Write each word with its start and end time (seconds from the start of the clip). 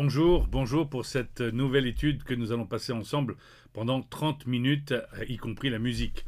Bonjour, 0.00 0.46
bonjour 0.46 0.88
pour 0.88 1.04
cette 1.04 1.40
nouvelle 1.40 1.88
étude 1.88 2.22
que 2.22 2.32
nous 2.32 2.52
allons 2.52 2.66
passer 2.66 2.92
ensemble 2.92 3.34
pendant 3.72 4.00
30 4.00 4.46
minutes, 4.46 4.94
y 5.28 5.38
compris 5.38 5.70
la 5.70 5.80
musique. 5.80 6.24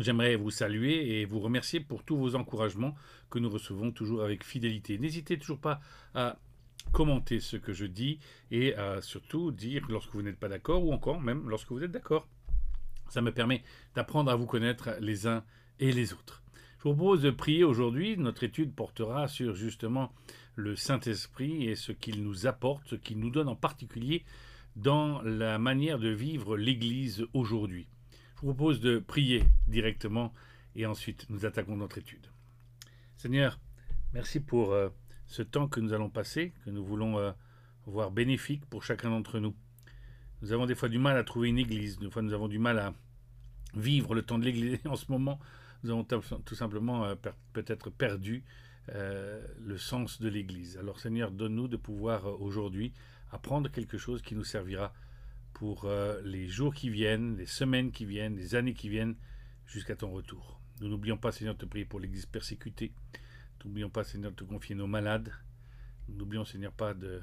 J'aimerais 0.00 0.34
vous 0.34 0.50
saluer 0.50 1.20
et 1.20 1.24
vous 1.24 1.38
remercier 1.38 1.78
pour 1.78 2.02
tous 2.02 2.16
vos 2.16 2.34
encouragements 2.34 2.96
que 3.30 3.38
nous 3.38 3.48
recevons 3.48 3.92
toujours 3.92 4.24
avec 4.24 4.42
fidélité. 4.42 4.98
N'hésitez 4.98 5.38
toujours 5.38 5.60
pas 5.60 5.78
à 6.16 6.40
commenter 6.90 7.38
ce 7.38 7.56
que 7.56 7.72
je 7.72 7.86
dis 7.86 8.18
et 8.50 8.74
à 8.74 9.00
surtout 9.00 9.52
dire 9.52 9.86
lorsque 9.88 10.14
vous 10.14 10.22
n'êtes 10.22 10.40
pas 10.40 10.48
d'accord 10.48 10.84
ou 10.84 10.92
encore 10.92 11.20
même 11.20 11.48
lorsque 11.48 11.70
vous 11.70 11.84
êtes 11.84 11.92
d'accord. 11.92 12.26
Ça 13.10 13.22
me 13.22 13.30
permet 13.30 13.62
d'apprendre 13.94 14.28
à 14.28 14.34
vous 14.34 14.46
connaître 14.46 14.90
les 14.98 15.28
uns 15.28 15.44
et 15.78 15.92
les 15.92 16.14
autres. 16.14 16.42
Je 16.78 16.88
vous 16.88 16.96
propose 16.96 17.22
de 17.22 17.30
prier 17.30 17.62
aujourd'hui. 17.62 18.16
Notre 18.16 18.42
étude 18.42 18.74
portera 18.74 19.28
sur 19.28 19.54
justement 19.54 20.12
le 20.54 20.76
Saint-Esprit 20.76 21.68
et 21.68 21.76
ce 21.76 21.92
qu'il 21.92 22.22
nous 22.22 22.46
apporte, 22.46 22.86
ce 22.88 22.94
qu'il 22.96 23.18
nous 23.18 23.30
donne 23.30 23.48
en 23.48 23.56
particulier 23.56 24.24
dans 24.76 25.22
la 25.22 25.58
manière 25.58 25.98
de 25.98 26.08
vivre 26.08 26.56
l'Église 26.56 27.24
aujourd'hui. 27.32 27.86
Je 28.36 28.40
vous 28.46 28.54
propose 28.54 28.80
de 28.80 28.98
prier 28.98 29.44
directement 29.66 30.32
et 30.74 30.86
ensuite 30.86 31.26
nous 31.30 31.44
attaquons 31.44 31.76
notre 31.76 31.98
étude. 31.98 32.26
Seigneur, 33.16 33.60
merci 34.12 34.40
pour 34.40 34.72
euh, 34.72 34.88
ce 35.26 35.42
temps 35.42 35.68
que 35.68 35.80
nous 35.80 35.92
allons 35.92 36.10
passer, 36.10 36.52
que 36.64 36.70
nous 36.70 36.84
voulons 36.84 37.18
euh, 37.18 37.32
voir 37.86 38.10
bénéfique 38.10 38.64
pour 38.66 38.82
chacun 38.82 39.10
d'entre 39.10 39.38
nous. 39.38 39.54
Nous 40.40 40.52
avons 40.52 40.66
des 40.66 40.74
fois 40.74 40.88
du 40.88 40.98
mal 40.98 41.16
à 41.16 41.24
trouver 41.24 41.48
une 41.48 41.58
église, 41.58 41.98
des 41.98 42.10
fois 42.10 42.22
nous 42.22 42.32
avons 42.32 42.48
du 42.48 42.58
mal 42.58 42.78
à 42.78 42.94
vivre 43.74 44.14
le 44.14 44.22
temps 44.22 44.38
de 44.38 44.44
l'église. 44.44 44.78
En 44.86 44.96
ce 44.96 45.10
moment, 45.10 45.38
nous 45.84 45.90
avons 45.90 46.04
tout 46.04 46.54
simplement 46.54 47.04
euh, 47.04 47.14
peut-être 47.52 47.90
perdu 47.90 48.44
euh, 48.88 49.46
le 49.60 49.78
sens 49.78 50.20
de 50.20 50.28
l'Église. 50.28 50.76
Alors 50.78 50.98
Seigneur, 50.98 51.30
donne-nous 51.30 51.68
de 51.68 51.76
pouvoir 51.76 52.26
euh, 52.26 52.36
aujourd'hui 52.38 52.92
apprendre 53.30 53.70
quelque 53.70 53.98
chose 53.98 54.22
qui 54.22 54.34
nous 54.34 54.44
servira 54.44 54.92
pour 55.52 55.88
les 56.24 56.48
jours 56.48 56.74
qui 56.74 56.90
viennent, 56.90 57.36
les 57.36 57.46
semaines 57.46 57.92
qui 57.92 58.04
viennent, 58.04 58.34
les 58.34 58.56
années 58.56 58.74
qui 58.74 58.88
viennent, 58.88 59.14
jusqu'à 59.66 59.96
ton 59.96 60.10
retour. 60.10 60.60
Nous 60.80 60.88
n'oublions 60.88 61.16
pas, 61.16 61.32
Seigneur, 61.32 61.54
de 61.54 61.60
te 61.60 61.66
prier 61.66 61.84
pour 61.84 62.00
l'Église 62.00 62.26
persécutée. 62.26 62.92
N'oublions 63.64 63.90
pas, 63.90 64.04
Seigneur, 64.04 64.32
de 64.32 64.36
te 64.36 64.44
confier 64.44 64.74
nos 64.74 64.86
malades. 64.86 65.32
N'oublions, 66.08 66.44
Seigneur, 66.44 66.72
pas 66.72 66.94
de 66.94 67.20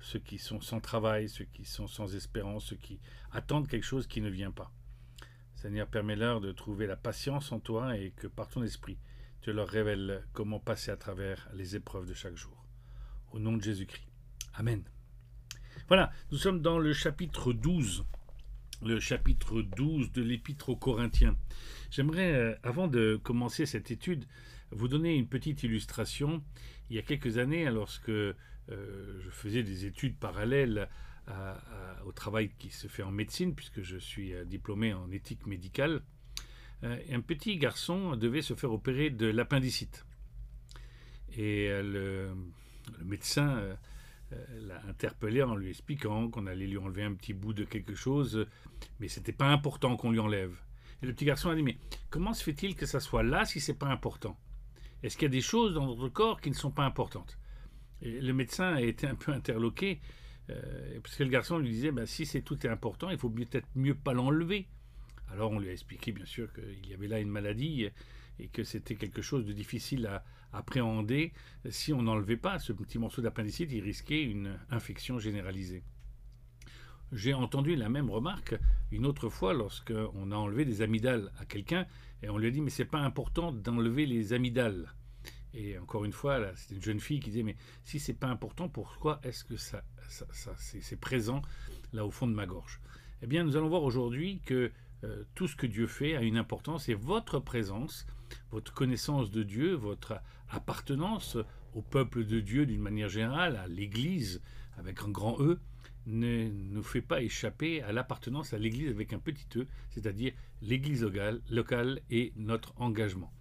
ceux 0.00 0.18
qui 0.18 0.38
sont 0.38 0.60
sans 0.60 0.80
travail, 0.80 1.28
ceux 1.28 1.44
qui 1.44 1.64
sont 1.64 1.86
sans 1.86 2.14
espérance, 2.14 2.66
ceux 2.66 2.76
qui 2.76 3.00
attendent 3.30 3.68
quelque 3.68 3.84
chose 3.84 4.06
qui 4.06 4.20
ne 4.20 4.30
vient 4.30 4.50
pas. 4.50 4.72
Seigneur, 5.54 5.86
permets-leur 5.86 6.40
de 6.40 6.52
trouver 6.52 6.86
la 6.86 6.96
patience 6.96 7.52
en 7.52 7.60
toi 7.60 7.96
et 7.96 8.12
que 8.12 8.26
par 8.26 8.48
ton 8.48 8.62
esprit, 8.62 8.98
tu 9.42 9.52
leur 9.52 9.68
révèles 9.68 10.24
comment 10.32 10.60
passer 10.60 10.90
à 10.90 10.96
travers 10.96 11.48
les 11.54 11.76
épreuves 11.76 12.06
de 12.06 12.14
chaque 12.14 12.36
jour. 12.36 12.66
Au 13.32 13.38
nom 13.38 13.56
de 13.56 13.62
Jésus-Christ. 13.62 14.06
Amen. 14.54 14.82
Voilà, 15.88 16.12
nous 16.30 16.38
sommes 16.38 16.60
dans 16.60 16.78
le 16.78 16.92
chapitre 16.92 17.52
12. 17.52 18.04
Le 18.82 19.00
chapitre 19.00 19.62
12 19.62 20.12
de 20.12 20.22
l'Épître 20.22 20.68
aux 20.68 20.76
Corinthiens. 20.76 21.36
J'aimerais, 21.90 22.32
euh, 22.32 22.54
avant 22.62 22.88
de 22.88 23.20
commencer 23.22 23.66
cette 23.66 23.90
étude, 23.90 24.26
vous 24.70 24.88
donner 24.88 25.14
une 25.16 25.26
petite 25.26 25.62
illustration. 25.62 26.42
Il 26.88 26.96
y 26.96 26.98
a 26.98 27.02
quelques 27.02 27.38
années, 27.38 27.70
lorsque 27.70 28.08
euh, 28.08 28.34
je 28.68 29.30
faisais 29.30 29.62
des 29.62 29.84
études 29.84 30.16
parallèles 30.16 30.88
au 32.06 32.12
travail 32.12 32.50
qui 32.58 32.70
se 32.70 32.88
fait 32.88 33.04
en 33.04 33.12
médecine, 33.12 33.54
puisque 33.54 33.82
je 33.82 33.96
suis 33.96 34.34
euh, 34.34 34.44
diplômé 34.44 34.92
en 34.94 35.10
éthique 35.12 35.46
médicale. 35.46 36.02
Euh, 36.84 36.98
un 37.10 37.20
petit 37.20 37.56
garçon 37.56 38.16
devait 38.16 38.42
se 38.42 38.54
faire 38.54 38.72
opérer 38.72 39.10
de 39.10 39.26
l'appendicite. 39.26 40.06
Et 41.32 41.68
euh, 41.68 41.82
le, 41.82 43.04
médecin 43.04 43.62
l'a 44.60 44.80
interpellé 44.88 45.42
en 45.42 45.56
lui 45.56 45.70
expliquant 45.70 46.28
qu'on 46.28 46.46
allait 46.46 46.66
lui 46.66 46.78
enlever 46.78 47.02
un 47.02 47.14
petit 47.14 47.32
bout 47.32 47.52
de 47.52 47.64
quelque 47.64 47.94
chose, 47.94 48.46
mais 49.00 49.08
c'était 49.08 49.32
pas 49.32 49.48
important 49.48 49.96
qu'on 49.96 50.10
lui 50.10 50.20
enlève. 50.20 50.56
Et 51.02 51.06
le 51.06 51.12
petit 51.12 51.24
garçon 51.24 51.50
a 51.50 51.54
dit 51.54 51.62
Mais 51.62 51.78
comment 52.10 52.32
se 52.32 52.42
fait-il 52.42 52.74
que 52.76 52.86
ça 52.86 53.00
soit 53.00 53.22
là 53.22 53.44
si 53.44 53.60
c'est 53.60 53.74
pas 53.74 53.88
important? 53.88 54.38
Est-ce 55.02 55.16
qu'il 55.16 55.26
y 55.26 55.30
a 55.30 55.30
des 55.30 55.40
choses 55.40 55.74
dans 55.74 55.86
notre 55.86 56.08
corps 56.08 56.40
qui 56.40 56.50
ne 56.50 56.54
sont 56.54 56.70
pas 56.70 56.84
importantes? 56.84 57.38
Et 58.02 58.20
Le 58.20 58.32
médecin 58.32 58.74
a 58.74 58.80
été 58.80 59.06
un 59.06 59.14
peu 59.14 59.32
interloqué 59.32 60.00
euh, 60.50 61.00
parce 61.02 61.16
que 61.16 61.22
le 61.22 61.30
garçon 61.30 61.58
lui 61.58 61.70
disait, 61.70 61.90
bah, 61.90 62.06
si 62.06 62.26
c'est 62.26 62.42
tout 62.42 62.66
est 62.66 62.70
important, 62.70 63.10
il 63.10 63.18
faut 63.18 63.30
peut-être 63.30 63.68
mieux 63.74 63.94
pas 63.94 64.12
l'enlever. 64.12 64.66
Alors 65.32 65.52
on 65.52 65.58
lui 65.58 65.68
a 65.68 65.72
expliqué 65.72 66.12
bien 66.12 66.24
sûr 66.24 66.52
qu'il 66.52 66.88
y 66.88 66.94
avait 66.94 67.08
là 67.08 67.20
une 67.20 67.28
maladie 67.28 67.88
et 68.38 68.48
que 68.48 68.64
c'était 68.64 68.96
quelque 68.96 69.22
chose 69.22 69.44
de 69.44 69.52
difficile 69.52 70.06
à 70.06 70.24
appréhender. 70.52 71.32
Si 71.68 71.92
on 71.92 72.02
n'enlevait 72.02 72.36
pas 72.36 72.58
ce 72.58 72.72
petit 72.72 72.98
morceau 72.98 73.22
d'appendicite, 73.22 73.70
il 73.72 73.82
risquait 73.82 74.22
une 74.22 74.58
infection 74.70 75.18
généralisée. 75.18 75.82
J'ai 77.12 77.34
entendu 77.34 77.76
la 77.76 77.88
même 77.88 78.10
remarque 78.10 78.56
une 78.92 79.04
autre 79.04 79.28
fois 79.28 79.52
lorsqu'on 79.52 80.32
a 80.32 80.36
enlevé 80.36 80.64
des 80.64 80.82
amygdales 80.82 81.32
à 81.38 81.44
quelqu'un 81.44 81.86
et 82.22 82.28
on 82.28 82.38
lui 82.38 82.48
a 82.48 82.50
dit 82.50 82.60
mais 82.60 82.70
c'est 82.70 82.84
pas 82.84 83.00
important 83.00 83.52
d'enlever 83.52 84.06
les 84.06 84.32
amygdales. 84.32 84.94
Et 85.52 85.78
encore 85.78 86.04
une 86.04 86.12
fois, 86.12 86.40
c'était 86.54 86.76
une 86.76 86.82
jeune 86.82 87.00
fille 87.00 87.20
qui 87.20 87.30
disait 87.30 87.42
Mais 87.42 87.56
si 87.84 87.98
c'est 87.98 88.14
pas 88.14 88.28
important, 88.28 88.68
pourquoi 88.68 89.20
est-ce 89.24 89.44
que 89.44 89.56
ça, 89.56 89.82
c'est 90.56 91.00
présent 91.00 91.42
là 91.92 92.06
au 92.06 92.10
fond 92.10 92.26
de 92.26 92.34
ma 92.34 92.46
gorge? 92.46 92.80
Eh 93.22 93.26
bien, 93.26 93.44
nous 93.44 93.56
allons 93.56 93.68
voir 93.68 93.82
aujourd'hui 93.82 94.40
que 94.44 94.70
euh, 95.04 95.24
tout 95.34 95.48
ce 95.48 95.56
que 95.56 95.66
Dieu 95.66 95.86
fait 95.86 96.16
a 96.16 96.22
une 96.22 96.36
importance 96.36 96.88
et 96.88 96.94
votre 96.94 97.38
présence, 97.38 98.06
votre 98.50 98.72
connaissance 98.74 99.30
de 99.30 99.42
Dieu, 99.42 99.74
votre 99.74 100.20
appartenance 100.48 101.36
au 101.74 101.82
peuple 101.82 102.24
de 102.24 102.40
Dieu 102.40 102.66
d'une 102.66 102.80
manière 102.80 103.08
générale, 103.08 103.56
à 103.56 103.66
l'Église 103.68 104.42
avec 104.76 105.02
un 105.02 105.08
grand 105.08 105.40
E, 105.40 105.58
ne 106.06 106.48
nous 106.48 106.82
fait 106.82 107.02
pas 107.02 107.22
échapper 107.22 107.82
à 107.82 107.92
l'appartenance 107.92 108.52
à 108.52 108.58
l'Église 108.58 108.90
avec 108.90 109.12
un 109.12 109.18
petit 109.18 109.46
E, 109.56 109.66
c'est-à-dire 109.90 110.32
l'Église 110.62 111.02
locale, 111.02 111.40
locale 111.50 112.00
et 112.10 112.32
notre 112.36 112.72
engagement. 112.80 113.32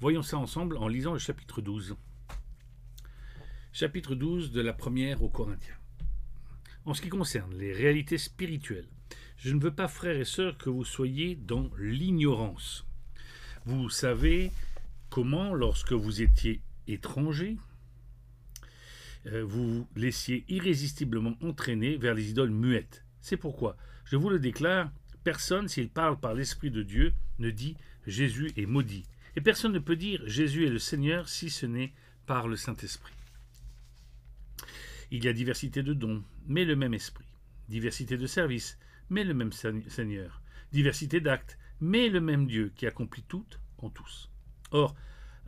Voyons 0.00 0.22
ça 0.22 0.38
ensemble 0.38 0.76
en 0.76 0.88
lisant 0.88 1.12
le 1.12 1.18
chapitre 1.18 1.60
12. 1.60 1.96
Chapitre 3.72 4.14
12 4.14 4.50
de 4.50 4.60
la 4.60 4.72
première 4.72 5.22
aux 5.22 5.28
Corinthiens. 5.28 5.79
En 6.86 6.94
ce 6.94 7.02
qui 7.02 7.08
concerne 7.08 7.54
les 7.56 7.72
réalités 7.72 8.18
spirituelles, 8.18 8.88
je 9.36 9.54
ne 9.54 9.60
veux 9.60 9.74
pas, 9.74 9.88
frères 9.88 10.16
et 10.16 10.24
sœurs, 10.24 10.58
que 10.58 10.70
vous 10.70 10.84
soyez 10.84 11.34
dans 11.34 11.70
l'ignorance. 11.78 12.86
Vous 13.64 13.90
savez 13.90 14.50
comment, 15.08 15.54
lorsque 15.54 15.92
vous 15.92 16.22
étiez 16.22 16.60
étrangers, 16.86 17.56
euh, 19.26 19.44
vous 19.44 19.78
vous 19.78 19.88
laissiez 19.96 20.44
irrésistiblement 20.48 21.36
entraîner 21.42 21.96
vers 21.96 22.14
les 22.14 22.30
idoles 22.30 22.50
muettes. 22.50 23.04
C'est 23.20 23.36
pourquoi, 23.36 23.76
je 24.04 24.16
vous 24.16 24.30
le 24.30 24.38
déclare, 24.38 24.90
personne, 25.24 25.68
s'il 25.68 25.88
parle 25.88 26.18
par 26.18 26.34
l'Esprit 26.34 26.70
de 26.70 26.82
Dieu, 26.82 27.12
ne 27.38 27.50
dit 27.50 27.76
Jésus 28.06 28.52
est 28.56 28.66
maudit 28.66 29.04
et 29.36 29.40
personne 29.40 29.72
ne 29.72 29.78
peut 29.78 29.96
dire 29.96 30.22
Jésus 30.26 30.66
est 30.66 30.70
le 30.70 30.78
Seigneur 30.78 31.28
si 31.28 31.50
ce 31.50 31.66
n'est 31.66 31.92
par 32.26 32.48
le 32.48 32.56
Saint-Esprit. 32.56 33.12
Il 35.12 35.24
y 35.24 35.28
a 35.28 35.32
diversité 35.32 35.82
de 35.82 35.92
dons, 35.92 36.22
mais 36.46 36.64
le 36.64 36.76
même 36.76 36.94
Esprit. 36.94 37.24
Diversité 37.68 38.16
de 38.16 38.26
services, 38.26 38.78
mais 39.08 39.24
le 39.24 39.34
même 39.34 39.52
Seigneur. 39.52 40.40
Diversité 40.72 41.20
d'actes, 41.20 41.58
mais 41.80 42.08
le 42.08 42.20
même 42.20 42.46
Dieu 42.46 42.72
qui 42.76 42.86
accomplit 42.86 43.24
tout 43.24 43.46
en 43.78 43.90
tous. 43.90 44.30
Or, 44.70 44.94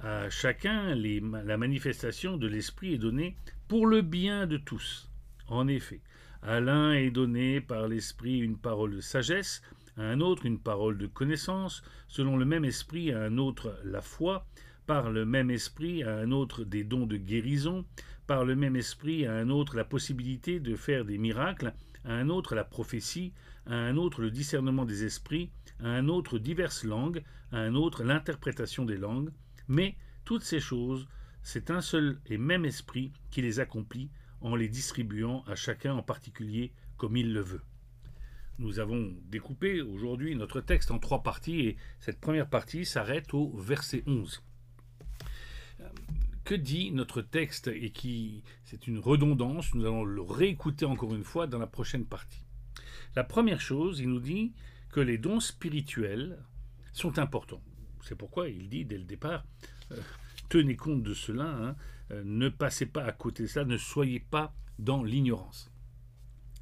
à 0.00 0.28
chacun, 0.31 0.97
la 0.97 1.56
manifestation 1.56 2.37
de 2.37 2.49
l'Esprit 2.49 2.95
est 2.95 2.99
donnée 2.99 3.37
pour 3.69 3.87
le 3.87 4.03
bien 4.03 4.49
de 4.49 4.56
tous. 4.56 5.09
En 5.47 5.69
effet, 5.69 6.00
à 6.43 6.59
l'un 6.61 6.94
est 6.94 7.12
donné 7.12 7.61
par 7.61 7.87
l'Esprit 7.87 8.39
une 8.41 8.59
parole 8.59 8.97
de 8.97 9.00
sagesse, 9.00 9.62
à 9.97 10.03
un 10.03 10.21
autre 10.21 10.44
une 10.44 10.59
parole 10.59 10.99
de 10.99 11.06
connaissance, 11.06 11.84
selon 12.09 12.37
le 12.37 12.44
même 12.44 12.65
esprit 12.65 13.12
à 13.12 13.23
un 13.23 13.39
autre 13.39 13.79
la 13.84 14.00
foi, 14.00 14.44
par 14.87 15.11
le 15.11 15.25
même 15.25 15.50
esprit 15.50 16.03
à 16.03 16.17
un 16.17 16.33
autre 16.33 16.65
des 16.65 16.83
dons 16.83 17.06
de 17.06 17.17
guérison, 17.17 17.84
par 18.27 18.44
le 18.44 18.56
même 18.56 18.77
esprit 18.77 19.27
à 19.27 19.34
un 19.34 19.49
autre 19.49 19.77
la 19.77 19.85
possibilité 19.85 20.61
de 20.61 20.76
faire 20.76 21.05
des 21.05 21.19
miracles, 21.19 21.75
à 22.05 22.12
un 22.12 22.29
autre 22.29 22.55
la 22.55 22.64
prophétie, 22.64 23.32
à 23.67 23.75
un 23.75 23.96
autre 23.96 24.20
le 24.20 24.31
discernement 24.31 24.85
des 24.85 25.05
esprits, 25.05 25.50
à 25.81 25.88
un 25.88 26.08
autre 26.08 26.38
diverses 26.38 26.85
langues, 26.85 27.23
à 27.50 27.58
un 27.58 27.75
autre 27.75 28.05
l'interprétation 28.05 28.85
des 28.85 28.96
langues, 28.96 29.31
mais 29.69 29.96
toutes 30.25 30.44
ces 30.44 30.61
choses, 30.61 31.08
c'est 31.43 31.70
un 31.70 31.81
seul 31.81 32.20
et 32.26 32.38
même 32.38 32.64
esprit 32.64 33.12
qui 33.31 33.43
les 33.43 33.61
accomplit 33.61 34.11
en 34.41 34.55
les 34.56 34.69
distribuant 34.69 35.44
à 35.46 35.55
chacun 35.55 35.94
en 35.94 36.02
particulier 36.02 36.73
comme 36.96 37.17
il 37.17 37.32
le 37.32 37.41
veut 37.41 37.62
nous 38.62 38.79
avons 38.79 39.12
découpé 39.25 39.81
aujourd'hui 39.81 40.37
notre 40.37 40.61
texte 40.61 40.91
en 40.91 40.99
trois 40.99 41.23
parties 41.23 41.61
et 41.61 41.76
cette 41.99 42.20
première 42.20 42.49
partie 42.49 42.85
s'arrête 42.85 43.35
au 43.35 43.56
verset 43.58 44.02
11. 44.06 44.43
Dit 46.56 46.90
notre 46.93 47.22
texte 47.22 47.69
et 47.69 47.90
qui 47.90 48.43
c'est 48.64 48.87
une 48.87 48.99
redondance, 48.99 49.75
nous 49.75 49.84
allons 49.84 50.04
le 50.04 50.20
réécouter 50.20 50.84
encore 50.84 51.14
une 51.14 51.25
fois 51.25 51.46
dans 51.46 51.58
la 51.58 51.66
prochaine 51.66 52.04
partie. 52.04 52.44
La 53.16 53.25
première 53.25 53.60
chose, 53.60 54.00
il 54.00 54.08
nous 54.08 54.20
dit 54.20 54.52
que 54.90 55.00
les 55.00 55.16
dons 55.16 55.40
spirituels 55.40 56.38
sont 56.93 57.19
importants. 57.19 57.62
C'est 58.02 58.16
pourquoi 58.16 58.49
il 58.49 58.69
dit 58.69 58.84
dès 58.84 58.99
le 58.99 59.04
départ, 59.04 59.44
euh, 59.93 59.96
tenez 60.50 60.76
compte 60.76 61.02
de 61.02 61.14
cela, 61.14 61.44
hein, 61.44 61.76
euh, 62.10 62.22
ne 62.25 62.49
passez 62.50 62.87
pas 62.87 63.05
à 63.05 63.12
côté 63.12 63.44
de 63.44 63.48
cela, 63.48 63.64
ne 63.64 63.78
soyez 63.78 64.20
pas 64.20 64.55
dans 64.78 65.02
l'ignorance. 65.02 65.70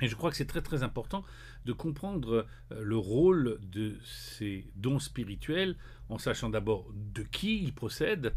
Et 0.00 0.08
je 0.08 0.14
crois 0.14 0.30
que 0.30 0.36
c'est 0.36 0.46
très 0.46 0.62
très 0.62 0.82
important 0.82 1.24
de 1.64 1.72
comprendre 1.72 2.46
euh, 2.72 2.82
le 2.82 2.96
rôle 2.96 3.58
de 3.60 3.98
ces 4.04 4.70
dons 4.76 5.00
spirituels 5.00 5.76
en 6.08 6.18
sachant 6.18 6.48
d'abord 6.48 6.90
de 6.94 7.22
qui 7.22 7.62
ils 7.62 7.74
procèdent, 7.74 8.34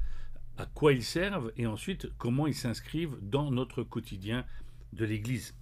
à 0.58 0.66
quoi 0.66 0.94
ils 0.94 1.04
servent 1.04 1.52
et 1.58 1.66
ensuite 1.66 2.08
comment 2.18 2.48
ils 2.48 2.56
s'inscrivent 2.56 3.18
dans 3.22 3.52
notre 3.52 3.84
quotidien 3.84 4.46
de 4.94 5.06
l'Église. 5.06 5.56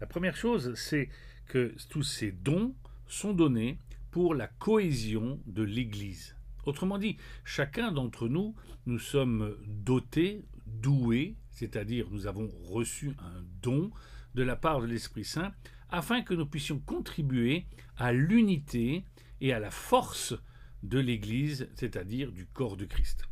La 0.00 0.06
première 0.06 0.36
chose, 0.36 0.74
c'est 0.74 1.08
que 1.46 1.74
tous 1.88 2.02
ces 2.02 2.32
dons 2.32 2.74
sont 3.06 3.32
donnés 3.34 3.78
pour 4.10 4.34
la 4.34 4.46
cohésion 4.46 5.40
de 5.46 5.62
l'Église. 5.62 6.36
Autrement 6.64 6.98
dit, 6.98 7.16
chacun 7.44 7.92
d'entre 7.92 8.28
nous, 8.28 8.54
nous 8.86 8.98
sommes 8.98 9.56
dotés, 9.66 10.44
doués, 10.66 11.36
c'est-à-dire 11.50 12.08
nous 12.10 12.26
avons 12.26 12.48
reçu 12.64 13.12
un 13.18 13.42
don 13.62 13.90
de 14.34 14.42
la 14.42 14.56
part 14.56 14.80
de 14.80 14.86
l'Esprit 14.86 15.24
Saint, 15.24 15.52
afin 15.90 16.22
que 16.22 16.34
nous 16.34 16.46
puissions 16.46 16.78
contribuer 16.78 17.66
à 17.96 18.12
l'unité 18.12 19.04
et 19.40 19.52
à 19.52 19.58
la 19.58 19.70
force 19.70 20.34
de 20.82 20.98
l'Église, 20.98 21.68
c'est-à-dire 21.74 22.32
du 22.32 22.46
corps 22.46 22.76
de 22.76 22.86
Christ. 22.86 23.24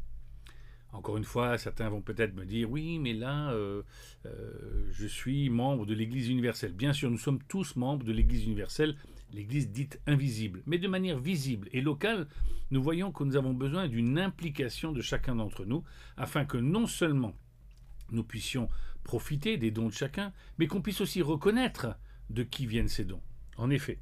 Encore 0.93 1.17
une 1.17 1.25
fois, 1.25 1.57
certains 1.57 1.89
vont 1.89 2.01
peut-être 2.01 2.35
me 2.35 2.45
dire 2.45 2.69
oui, 2.71 2.99
mais 2.99 3.13
là, 3.13 3.53
euh, 3.53 3.83
euh, 4.27 4.89
je 4.91 5.07
suis 5.07 5.49
membre 5.49 5.87
de 5.87 5.95
l'Église 5.95 6.29
universelle. 6.29 6.73
Bien 6.73 6.93
sûr, 6.93 7.11
nous 7.11 7.19
sommes 7.19 7.43
tous 7.49 7.77
membres 7.77 8.05
de 8.05 8.13
l'Église 8.13 8.45
universelle, 8.45 8.97
l'Église 9.33 9.71
dite 9.71 10.01
invisible. 10.07 10.63
Mais 10.67 10.79
de 10.79 10.89
manière 10.89 11.19
visible 11.19 11.69
et 11.73 11.81
locale, 11.81 12.27
nous 12.73 12.83
voyons 12.83 13.13
que 13.13 13.23
nous 13.23 13.37
avons 13.37 13.55
besoin 13.55 13.87
d'une 13.87 14.19
implication 14.19 14.93
de 14.93 15.01
chacun 15.01 15.37
d'entre 15.37 15.65
nous, 15.65 15.85
afin 16.17 16.45
que 16.45 16.59
non 16.59 16.87
seulement 16.87 17.37
nous 18.11 18.25
puissions 18.25 18.69
profiter 19.05 19.57
des 19.57 19.71
dons 19.71 19.89
de 19.89 19.95
chacun, 19.95 20.33
mais 20.59 20.67
qu'on 20.67 20.83
puisse 20.83 21.01
aussi 21.01 21.23
reconnaître 21.23 21.97
de 22.31 22.43
qui 22.43 22.67
viennent 22.67 22.89
ces 22.89 23.05
dons. 23.05 23.23
En 23.57 23.71
effet, 23.71 23.99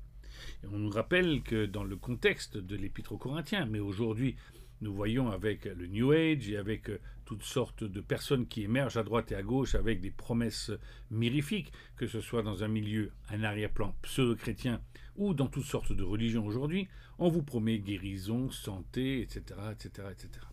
on 0.72 0.78
nous 0.78 0.90
rappelle 0.90 1.42
que 1.42 1.66
dans 1.66 1.84
le 1.84 1.96
contexte 1.96 2.56
de 2.56 2.76
l'Épître 2.76 3.12
aux 3.12 3.18
Corinthiens, 3.18 3.66
mais 3.66 3.80
aujourd'hui 3.80 4.36
nous 4.80 4.94
voyons 4.94 5.30
avec 5.30 5.64
le 5.64 5.86
New 5.86 6.12
Age 6.12 6.48
et 6.48 6.56
avec 6.56 6.88
euh, 6.88 7.00
toutes 7.24 7.42
sortes 7.42 7.82
de 7.84 8.00
personnes 8.00 8.46
qui 8.46 8.62
émergent 8.62 8.96
à 8.96 9.02
droite 9.02 9.32
et 9.32 9.34
à 9.34 9.42
gauche 9.42 9.74
avec 9.74 10.00
des 10.00 10.10
promesses 10.10 10.70
mirifiques, 11.10 11.72
que 11.96 12.06
ce 12.06 12.20
soit 12.20 12.42
dans 12.42 12.62
un 12.62 12.68
milieu, 12.68 13.10
un 13.30 13.42
arrière-plan 13.42 13.94
pseudo-chrétien 14.02 14.80
ou 15.16 15.34
dans 15.34 15.48
toutes 15.48 15.64
sortes 15.64 15.92
de 15.92 16.04
religions 16.04 16.46
aujourd'hui, 16.46 16.88
on 17.18 17.28
vous 17.28 17.42
promet 17.42 17.80
guérison, 17.80 18.50
santé, 18.50 19.20
etc., 19.20 19.42
etc., 19.72 20.08
etc. 20.12 20.46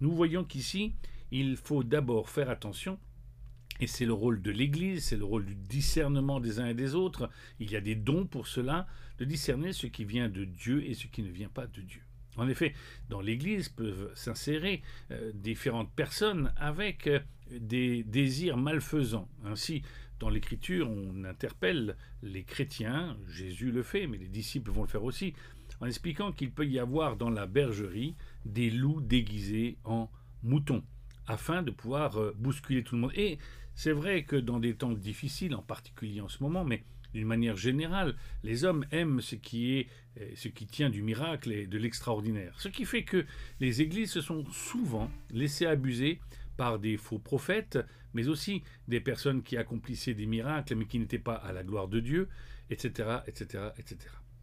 Nous 0.00 0.12
voyons 0.12 0.44
qu'ici, 0.44 0.94
il 1.32 1.56
faut 1.56 1.82
d'abord 1.82 2.30
faire 2.30 2.50
attention 2.50 2.98
et 3.80 3.86
c'est 3.86 4.06
le 4.06 4.12
rôle 4.12 4.40
de 4.40 4.50
l'Église, 4.50 5.04
c'est 5.04 5.16
le 5.16 5.24
rôle 5.24 5.46
du 5.46 5.54
discernement 5.54 6.40
des 6.40 6.60
uns 6.60 6.66
et 6.66 6.74
des 6.74 6.94
autres. 6.94 7.30
Il 7.60 7.70
y 7.70 7.76
a 7.76 7.80
des 7.80 7.94
dons 7.94 8.26
pour 8.26 8.46
cela, 8.48 8.86
de 9.18 9.24
discerner 9.24 9.72
ce 9.72 9.86
qui 9.86 10.04
vient 10.04 10.28
de 10.28 10.44
Dieu 10.44 10.84
et 10.84 10.94
ce 10.94 11.06
qui 11.06 11.22
ne 11.22 11.30
vient 11.30 11.48
pas 11.48 11.66
de 11.66 11.80
Dieu. 11.80 12.02
En 12.38 12.48
effet, 12.48 12.72
dans 13.08 13.20
l'Église 13.20 13.68
peuvent 13.68 14.10
s'insérer 14.14 14.82
euh, 15.10 15.32
différentes 15.34 15.92
personnes 15.92 16.52
avec 16.56 17.08
euh, 17.08 17.20
des 17.50 18.04
désirs 18.04 18.56
malfaisants. 18.56 19.28
Ainsi, 19.44 19.82
dans 20.20 20.30
l'Écriture, 20.30 20.88
on 20.88 21.24
interpelle 21.24 21.96
les 22.22 22.44
chrétiens, 22.44 23.16
Jésus 23.28 23.70
le 23.70 23.82
fait, 23.82 24.06
mais 24.06 24.18
les 24.18 24.28
disciples 24.28 24.70
vont 24.70 24.82
le 24.82 24.88
faire 24.88 25.04
aussi, 25.04 25.34
en 25.80 25.86
expliquant 25.86 26.32
qu'il 26.32 26.50
peut 26.50 26.66
y 26.66 26.78
avoir 26.78 27.16
dans 27.16 27.30
la 27.30 27.46
bergerie 27.46 28.14
des 28.44 28.70
loups 28.70 29.00
déguisés 29.00 29.76
en 29.84 30.08
moutons, 30.42 30.82
afin 31.26 31.62
de 31.62 31.70
pouvoir 31.70 32.16
euh, 32.16 32.34
bousculer 32.38 32.84
tout 32.84 32.94
le 32.94 33.02
monde. 33.02 33.12
Et 33.14 33.38
c'est 33.74 33.92
vrai 33.92 34.24
que 34.24 34.36
dans 34.36 34.60
des 34.60 34.74
temps 34.74 34.92
difficiles, 34.92 35.54
en 35.54 35.62
particulier 35.62 36.20
en 36.20 36.28
ce 36.28 36.42
moment, 36.42 36.64
mais 36.64 36.84
d'une 37.14 37.26
manière 37.26 37.56
générale, 37.56 38.14
les 38.42 38.64
hommes 38.64 38.84
aiment 38.90 39.20
ce 39.20 39.34
qui 39.34 39.74
est 39.74 39.88
euh, 40.20 40.30
ce 40.34 40.48
qui 40.48 40.66
tient 40.66 40.90
du 40.90 41.02
miracle 41.02 41.52
et 41.52 41.66
de 41.66 41.78
l'extraordinaire. 41.78 42.54
Ce 42.58 42.68
qui 42.68 42.84
fait 42.84 43.04
que 43.04 43.24
les 43.60 43.82
églises 43.82 44.12
se 44.12 44.20
sont 44.20 44.44
souvent 44.50 45.10
laissées 45.30 45.66
abuser 45.66 46.20
par 46.56 46.78
des 46.78 46.96
faux 46.96 47.18
prophètes, 47.18 47.78
mais 48.14 48.28
aussi 48.28 48.62
des 48.88 49.00
personnes 49.00 49.42
qui 49.42 49.56
accomplissaient 49.56 50.14
des 50.14 50.26
miracles 50.26 50.74
mais 50.74 50.86
qui 50.86 50.98
n'étaient 50.98 51.18
pas 51.18 51.36
à 51.36 51.52
la 51.52 51.62
gloire 51.62 51.88
de 51.88 52.00
Dieu, 52.00 52.28
etc., 52.70 53.18
etc., 53.26 53.68
etc. 53.78 53.98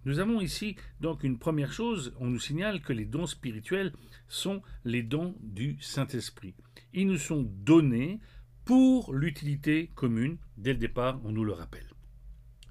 Nous 0.06 0.20
avons 0.20 0.40
ici 0.40 0.76
donc 1.02 1.24
une 1.24 1.40
première 1.40 1.74
chose, 1.74 2.14
on 2.20 2.28
nous 2.28 2.40
signale 2.40 2.82
que 2.82 2.94
les 2.94 3.06
dons 3.06 3.26
spirituels 3.26 3.92
sont 4.28 4.62
les 4.86 5.02
dons 5.02 5.36
du 5.42 5.78
Saint-Esprit. 5.82 6.54
Ils 6.94 7.08
nous 7.08 7.18
sont 7.18 7.42
donnés 7.42 8.20
pour 8.66 9.14
l'utilité 9.14 9.92
commune, 9.96 10.38
dès 10.58 10.74
le 10.74 10.80
départ, 10.80 11.20
on 11.24 11.32
nous 11.32 11.44
le 11.44 11.54
rappelle. 11.54 11.95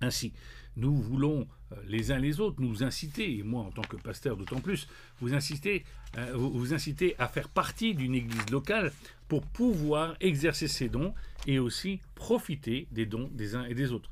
Ainsi, 0.04 0.32
nous 0.76 0.94
voulons 0.94 1.46
euh, 1.72 1.76
les 1.86 2.12
uns 2.12 2.18
les 2.18 2.40
autres 2.40 2.60
nous 2.60 2.82
inciter, 2.82 3.38
et 3.38 3.42
moi 3.42 3.62
en 3.62 3.70
tant 3.70 3.82
que 3.82 3.96
pasteur 3.96 4.36
d'autant 4.36 4.60
plus, 4.60 4.86
vous 5.20 5.32
inciter, 5.32 5.84
euh, 6.18 6.32
vous 6.34 6.74
inciter 6.74 7.14
à 7.18 7.26
faire 7.26 7.48
partie 7.48 7.94
d'une 7.94 8.14
église 8.14 8.50
locale 8.50 8.92
pour 9.28 9.46
pouvoir 9.46 10.14
exercer 10.20 10.68
ces 10.68 10.88
dons 10.88 11.14
et 11.46 11.58
aussi 11.58 12.00
profiter 12.14 12.86
des 12.92 13.06
dons 13.06 13.30
des 13.32 13.54
uns 13.54 13.64
et 13.64 13.74
des 13.74 13.92
autres. 13.92 14.10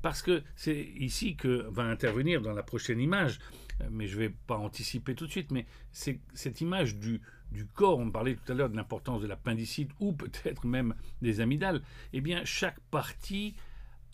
Parce 0.00 0.22
que 0.22 0.42
c'est 0.54 0.88
ici 0.98 1.36
que 1.36 1.66
va 1.70 1.82
intervenir 1.82 2.40
dans 2.40 2.52
la 2.52 2.62
prochaine 2.62 3.00
image, 3.00 3.38
euh, 3.82 3.88
mais 3.90 4.06
je 4.06 4.14
ne 4.16 4.20
vais 4.22 4.34
pas 4.46 4.56
anticiper 4.56 5.14
tout 5.14 5.26
de 5.26 5.30
suite, 5.30 5.50
mais 5.50 5.66
c'est 5.92 6.18
cette 6.32 6.62
image 6.62 6.96
du, 6.96 7.20
du 7.52 7.66
corps, 7.66 7.98
on 7.98 8.10
parlait 8.10 8.36
tout 8.36 8.52
à 8.52 8.54
l'heure 8.54 8.70
de 8.70 8.76
l'importance 8.76 9.20
de 9.20 9.26
l'appendicite 9.26 9.90
ou 10.00 10.12
peut-être 10.12 10.66
même 10.66 10.94
des 11.20 11.40
amygdales, 11.40 11.82
eh 12.14 12.22
bien 12.22 12.44
chaque 12.44 12.80
partie 12.90 13.54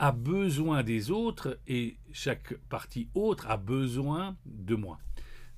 a 0.02 0.10
besoin 0.10 0.82
des 0.82 1.12
autres 1.12 1.60
et 1.68 1.96
chaque 2.10 2.54
partie 2.68 3.08
autre 3.14 3.48
a 3.48 3.56
besoin 3.56 4.36
de 4.46 4.74
moi. 4.74 4.98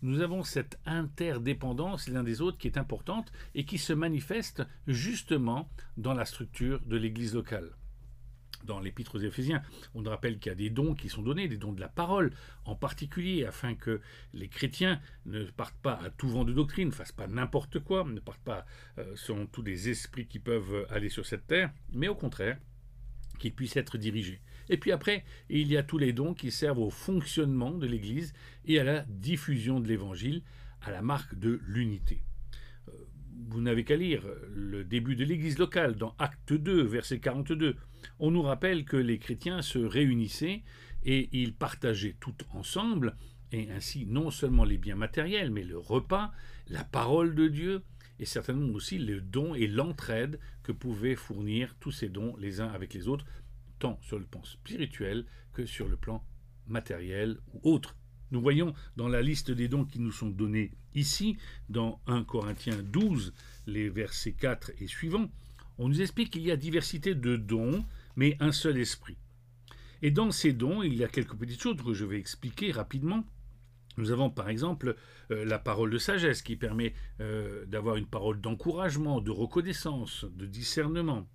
Nous 0.03 0.21
avons 0.21 0.43
cette 0.43 0.79
interdépendance 0.85 2.09
l'un 2.09 2.23
des 2.23 2.43
autres 2.43 2.59
qui 2.59 2.67
est 2.67 2.77
importante 2.77 3.33
et 3.55 3.65
qui 3.65 3.79
se 3.79 3.95
manifeste 3.95 4.63
justement 4.87 5.71
dans 5.97 6.13
la 6.13 6.27
structure 6.27 6.83
de 6.85 6.99
l'Église 6.99 7.33
locale. 7.33 7.71
Dans 8.65 8.81
l'Épître 8.81 9.15
aux 9.15 9.21
Éphésiens, 9.21 9.63
on 9.95 10.03
rappelle 10.03 10.39
qu'il 10.39 10.51
y 10.51 10.53
a 10.53 10.57
des 10.57 10.69
dons 10.69 10.95
qui 10.95 11.09
sont 11.09 11.23
donnés, 11.23 11.49
des 11.49 11.57
dons 11.57 11.73
de 11.73 11.81
la 11.81 11.89
parole 11.89 12.31
en 12.67 12.75
particulier, 12.75 13.47
afin 13.47 13.75
que 13.75 14.03
les 14.35 14.49
chrétiens 14.49 15.01
ne 15.25 15.45
partent 15.45 15.81
pas 15.81 15.95
à 15.95 16.11
tout 16.11 16.29
vent 16.29 16.45
de 16.45 16.53
doctrine, 16.53 16.89
ne 16.89 16.93
fassent 16.93 17.13
pas 17.13 17.29
n'importe 17.29 17.79
quoi, 17.79 18.05
ne 18.05 18.21
partent 18.21 18.45
pas 18.45 18.67
euh, 18.99 19.11
selon 19.17 19.47
tous 19.47 19.63
les 19.63 19.89
esprits 19.89 20.27
qui 20.27 20.39
peuvent 20.39 20.87
aller 20.91 21.09
sur 21.09 21.25
cette 21.25 21.47
terre, 21.47 21.73
mais 21.95 22.09
au 22.09 22.15
contraire, 22.15 22.59
qu'il 23.45 23.55
puisse 23.55 23.77
être 23.77 23.99
dirigé. 23.99 24.41
Et 24.71 24.79
puis 24.79 24.91
après, 24.91 25.23
il 25.51 25.71
y 25.71 25.77
a 25.77 25.83
tous 25.83 25.99
les 25.99 26.15
dons 26.15 26.33
qui 26.33 26.51
servent 26.51 26.79
au 26.79 26.89
fonctionnement 26.89 27.73
de 27.73 27.87
l'Église 27.87 28.33
et 28.65 28.81
à 28.81 28.85
la 28.85 29.03
diffusion 29.03 29.81
de 29.81 29.87
l'Évangile, 29.87 30.43
à 30.81 30.91
la 30.91 31.03
marque 31.03 31.39
de 31.39 31.61
l'unité. 31.67 32.23
Euh, 32.89 32.93
vous 33.49 33.61
n'avez 33.61 33.85
qu'à 33.85 33.97
lire 33.97 34.23
le 34.55 34.83
début 34.83 35.15
de 35.15 35.27
l'Église 35.27 35.59
locale 35.59 35.97
dans 35.97 36.15
Acte 36.19 36.55
2, 36.55 36.85
verset 36.85 37.21
42. 37.21 37.77
On 38.19 38.31
nous 38.31 38.41
rappelle 38.41 38.87
que 38.87 38.97
les 38.97 39.19
chrétiens 39.19 39.61
se 39.61 39.79
réunissaient 39.79 40.63
et 41.03 41.29
ils 41.33 41.53
partageaient 41.53 42.17
tout 42.19 42.37
ensemble, 42.55 43.15
et 43.53 43.71
ainsi 43.73 44.07
non 44.07 44.31
seulement 44.31 44.65
les 44.65 44.79
biens 44.79 44.97
matériels, 44.97 45.51
mais 45.51 45.65
le 45.65 45.77
repas, 45.77 46.33
la 46.69 46.83
parole 46.83 47.35
de 47.35 47.49
Dieu, 47.49 47.83
et 48.19 48.27
certainement 48.27 48.73
aussi 48.75 48.99
le 48.99 49.21
don 49.21 49.55
et 49.55 49.67
l'entraide 49.67 50.39
que 50.63 50.73
pouvaient 50.73 51.17
fournir 51.17 51.75
tous 51.81 51.91
ces 51.91 52.09
dons 52.09 52.37
les 52.37 52.61
uns 52.61 52.69
avec 52.69 52.95
les 52.95 53.09
autres, 53.09 53.27
tant 53.79 53.99
sur 54.03 54.19
le 54.19 54.25
plan 54.25 54.43
spirituel 54.45 55.27
que 55.53 55.67
sur 55.67 55.89
le 55.89 55.97
plan 55.97 56.25
matériel 56.67 57.39
ou 57.53 57.73
autre. 57.73 57.97
Nous 58.31 58.41
voyons 58.41 58.75
dans 58.97 59.09
la 59.09 59.23
liste 59.23 59.51
des 59.51 59.69
dons 59.69 59.85
qui 59.85 60.01
nous 60.01 60.13
sont 60.13 60.31
donnés 60.31 60.73
ici, 60.95 61.37
dans 61.69 62.01
1 62.07 62.25
Corinthiens 62.25 62.83
12, 62.83 63.33
les 63.67 63.89
versets 63.89 64.33
4 64.33 64.73
et 64.79 64.87
suivants, 64.87 65.31
on 65.79 65.89
nous 65.89 66.01
explique 66.01 66.31
qu'il 66.31 66.43
y 66.43 66.53
a 66.53 66.57
diversité 66.57 67.15
de 67.15 67.37
dons, 67.37 67.85
mais 68.17 68.37
un 68.41 68.53
seul 68.53 68.79
esprit. 68.79 69.17
Et 70.03 70.11
dans 70.11 70.31
ces 70.31 70.53
dons, 70.53 70.83
il 70.83 70.95
y 70.95 71.03
a 71.03 71.09
quelques 71.09 71.35
petites 71.35 71.61
choses 71.61 71.83
que 71.83 71.95
je 71.95 72.05
vais 72.05 72.19
expliquer 72.19 72.71
rapidement. 72.71 73.25
Nous 73.97 74.11
avons 74.11 74.31
par 74.31 74.49
exemple 74.49 74.97
euh, 75.31 75.45
la 75.45 75.59
parole 75.59 75.91
de 75.91 75.99
sagesse 75.99 76.43
qui 76.43 76.57
permet 76.57 76.95
euh, 77.21 77.65
d'avoir 77.67 77.97
une 77.97 78.07
parole 78.07 78.41
d'encouragement, 78.41 79.21
de 79.21 79.31
reconnaissance, 79.31 80.25
de 80.35 80.47
discernement. 80.47 81.27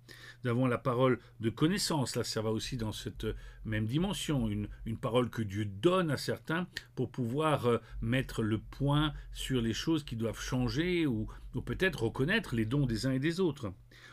Nous 0.42 0.50
avons 0.50 0.66
la 0.66 0.78
parole 0.78 1.18
de 1.40 1.50
connaissance, 1.50 2.16
là 2.16 2.24
ça 2.24 2.42
va 2.42 2.50
aussi 2.50 2.76
dans 2.76 2.92
cette 2.92 3.26
même 3.64 3.86
dimension, 3.86 4.48
une, 4.48 4.68
parole 5.00 5.30
que 5.30 5.42
Dieu 5.42 5.64
donne 5.64 6.10
à 6.10 6.16
certains 6.16 6.66
pour 6.94 7.10
pouvoir 7.10 7.66
euh, 7.66 7.78
mettre 8.00 8.42
le 8.42 8.58
point 8.58 9.12
sur 9.32 9.60
les 9.60 9.72
choses 9.72 10.04
qui 10.04 10.16
doivent 10.16 10.40
changer 10.40 11.06
ou 11.06 11.26
peut-être 11.64 12.04
reconnaître 12.04 12.54
les 12.54 12.64
dons 12.64 12.86
des 12.86 13.06
uns 13.06 13.12
et 13.12 13.18
des 13.18 13.40
autres. 13.40 13.72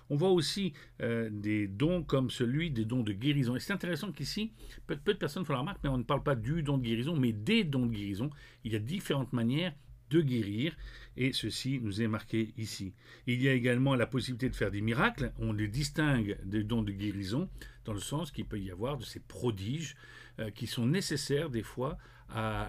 On 0.10 0.16
voit 0.16 0.32
aussi 0.32 0.74
euh, 1.02 1.30
des 1.32 1.68
dons 1.68 2.04
comme 2.04 2.30
celui 2.30 2.72
des 2.72 2.86
dons 2.86 3.04
de 3.04 3.14
guérison. 3.14 3.56
Et 3.56 3.60
c'est 3.60 3.74
intéressant 3.74 4.12
qu'ici, 4.12 4.54
peu, 4.86 4.96
de 4.96 5.14
personnes 5.14 5.46
font 5.46 5.54
la 5.54 5.60
remarque, 5.60 5.80
mais 5.84 5.90
on 5.90 5.98
ne 5.98 6.04
parle 6.04 6.24
pas 6.24 6.36
du 6.36 6.64
don 6.64 6.78
de 6.78 6.84
guérison, 6.84 7.16
mais 7.16 7.34
des 7.34 7.64
dons 7.64 7.86
de 7.86 7.94
guérison. 7.94 8.30
Il 8.64 8.74
y 8.74 8.76
a 8.76 8.80
différentes 8.80 9.34
manières 9.34 9.74
de 10.10 10.22
guérir, 10.22 10.78
et 11.18 11.34
ceci 11.34 11.80
nous 11.82 12.02
est 12.02 12.08
marqué 12.08 12.54
ici. 12.58 12.94
Il 13.26 13.42
y 13.42 13.50
a 13.50 13.54
également 13.54 13.96
la 13.96 14.06
possibilité 14.06 14.50
de 14.50 14.56
faire 14.56 14.72
des 14.72 14.82
miracles, 14.82 15.34
on 15.40 15.52
les 15.52 15.68
distingue 15.68 16.38
des 16.44 16.64
dons 16.64 16.84
de 16.84 16.92
guérison, 16.92 17.50
dans 17.86 17.94
le 17.94 18.00
sens 18.00 18.32
qu'il 18.32 18.46
peut 18.46 18.60
y 18.60 18.72
avoir 18.72 18.98
de 18.98 19.04
ces 19.04 19.20
prodiges 19.20 19.96
euh, 20.40 20.52
qui 20.52 20.68
sont 20.68 20.86
nécessaires 20.86 21.50
des 21.50 21.64
fois 21.64 21.98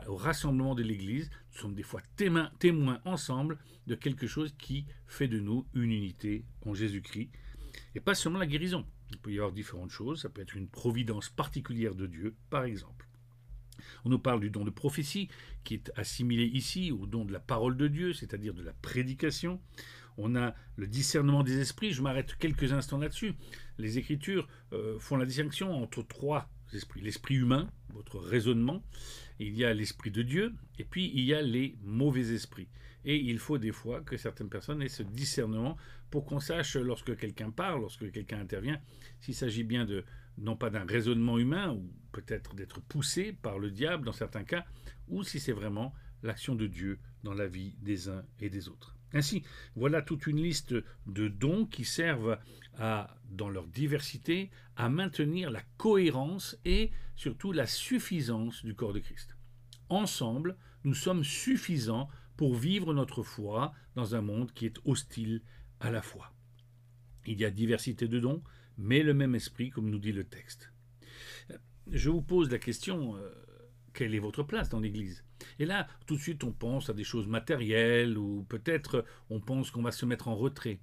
au 0.07 0.15
rassemblement 0.15 0.77
de 0.77 0.85
l'Église. 0.85 1.31
Nous 1.53 1.59
sommes 1.59 1.75
des 1.75 1.83
fois 1.83 2.01
témoins, 2.15 2.49
témoins 2.61 3.01
ensemble 3.05 3.59
de 3.89 3.97
quelque 3.97 4.29
chose 4.29 4.55
qui 4.57 4.87
fait 5.09 5.27
de 5.27 5.41
nous 5.41 5.67
une 5.75 5.91
unité 5.91 6.45
en 6.65 6.75
Jésus-Christ, 6.75 7.31
et 7.97 8.01
pas 8.01 8.15
seulement 8.15 8.39
la 8.39 8.47
guérison. 8.47 8.87
Il 9.11 9.19
peut 9.19 9.33
y 9.33 9.39
avoir 9.39 9.53
différentes 9.53 9.91
choses, 9.91 10.23
ça 10.23 10.29
peut 10.29 10.43
être 10.43 10.55
une 10.55 10.69
providence 10.69 11.29
particulière 11.29 11.97
de 11.97 12.07
Dieu, 12.07 12.37
par 12.51 12.65
exemple. 12.65 13.09
On 14.05 14.11
nous 14.11 14.19
parle 14.19 14.41
du 14.41 14.51
don 14.51 14.65
de 14.65 14.71
prophétie, 14.71 15.29
qui 15.65 15.75
est 15.75 15.93
assimilé 15.97 16.45
ici 16.45 16.93
au 16.93 17.07
don 17.07 17.25
de 17.25 17.33
la 17.33 17.41
parole 17.41 17.77
de 17.77 17.89
Dieu, 17.89 18.13
c'est-à-dire 18.13 18.55
de 18.55 18.63
la 18.63 18.73
prédication. 18.73 19.61
On 20.17 20.35
a 20.35 20.55
le 20.77 20.87
discernement 20.87 21.45
des 21.45 21.61
esprits, 21.61 21.93
je 21.93 22.03
m'arrête 22.03 22.37
quelques 22.39 22.73
instants 22.73 22.99
là-dessus. 22.99 23.35
Les 23.79 23.99
Écritures 23.99 24.49
euh, 24.73 24.99
font 24.99 25.17
la 25.17 25.27
distinction 25.27 25.73
entre 25.73 26.03
trois 26.03 26.51
esprits. 26.75 27.01
L'esprit 27.01 27.37
humain, 27.37 27.71
votre 27.91 28.19
raisonnement, 28.19 28.83
il 29.39 29.57
y 29.57 29.65
a 29.65 29.73
l'esprit 29.73 30.11
de 30.11 30.23
Dieu, 30.23 30.53
et 30.79 30.85
puis 30.85 31.11
il 31.15 31.25
y 31.25 31.35
a 31.35 31.43
les 31.43 31.77
mauvais 31.83 32.33
esprits. 32.35 32.69
Et 33.05 33.17
il 33.17 33.39
faut 33.39 33.59
des 33.59 33.73
fois 33.73 34.01
que 34.01 34.17
certaines 34.17 34.49
personnes 34.49 34.83
aient 34.83 34.89
ce 34.89 35.03
discernement 35.03 35.77
pour 36.11 36.25
qu'on 36.25 36.41
sache 36.41 36.77
lorsque 36.77 37.17
quelqu'un 37.17 37.51
parle, 37.51 37.81
lorsque 37.81 38.11
quelqu'un 38.11 38.41
intervient, 38.41 38.81
s'il 39.21 39.35
s'agit 39.35 39.63
bien 39.63 39.85
de 39.85 40.05
non 40.39 40.57
pas 40.57 40.71
d'un 40.71 40.85
raisonnement 40.85 41.39
humain, 41.39 41.73
ou 41.73 41.93
peut-être 42.13 42.55
d'être 42.55 42.81
poussé 42.81 43.33
par 43.33 43.59
le 43.59 43.71
diable 43.71 44.05
dans 44.05 44.13
certains 44.13 44.45
cas, 44.45 44.65
ou 45.09 45.23
si 45.23 45.41
c'est 45.41 45.53
vraiment 45.53 45.93
l'action 46.23 46.55
de 46.55 46.67
Dieu 46.67 46.99
dans 47.23 47.35
la 47.35 47.47
vie 47.47 47.75
des 47.81 48.09
uns 48.09 48.25
et 48.41 48.51
des 48.51 48.69
autres. 48.69 48.97
Ainsi, 49.13 49.43
voilà 49.75 50.03
toute 50.03 50.27
une 50.27 50.43
liste 50.43 50.75
de 51.07 51.29
dons 51.29 51.65
qui 51.65 51.85
servent 51.85 52.39
à, 52.77 53.17
dans 53.31 53.49
leur 53.49 53.67
diversité, 53.67 54.51
à 54.77 54.89
maintenir 54.89 55.51
la 55.51 55.63
cohérence 55.79 56.59
et 56.65 56.91
surtout 57.17 57.53
la 57.53 57.67
suffisance 57.67 58.65
du 58.65 58.75
corps 58.75 58.93
de 58.93 59.01
Christ. 59.01 59.37
Ensemble, 59.89 60.57
nous 60.85 60.95
sommes 60.95 61.25
suffisants 61.25 62.09
pour 62.37 62.55
vivre 62.55 62.93
notre 62.93 63.23
foi 63.23 63.73
dans 63.95 64.15
un 64.15 64.21
monde 64.21 64.53
qui 64.53 64.67
est 64.67 64.79
hostile 64.85 65.43
à 65.81 65.91
la 65.91 66.03
foi. 66.03 66.33
Il 67.27 67.41
y 67.41 67.45
a 67.45 67.51
diversité 67.51 68.09
de 68.09 68.21
dons, 68.21 68.43
mais 68.79 69.03
le 69.03 69.15
même 69.15 69.35
esprit, 69.35 69.71
comme 69.71 69.91
nous 69.91 69.99
dit 69.99 70.13
le 70.13 70.25
texte. 70.25 70.73
Je 71.91 72.11
vous 72.11 72.23
pose 72.23 72.51
la 72.51 72.59
question, 72.59 73.17
euh, 73.17 73.31
quelle 73.93 74.15
est 74.15 74.21
votre 74.21 74.43
place 74.43 74.69
dans 74.69 74.81
l'Église? 74.81 75.25
Et 75.59 75.67
là, 75.67 75.89
tout 76.07 76.17
de 76.17 76.21
suite, 76.21 76.45
on 76.45 76.53
pense 76.53 76.89
à 76.89 76.95
des 76.95 77.05
choses 77.05 77.27
matérielles, 77.27 78.17
ou 78.17 78.45
peut-être 78.49 79.05
on 79.31 79.41
pense 79.41 79.71
qu'on 79.71 79.83
va 79.83 79.93
se 79.93 80.07
mettre 80.07 80.29
en 80.29 80.37
retrait. 80.37 80.81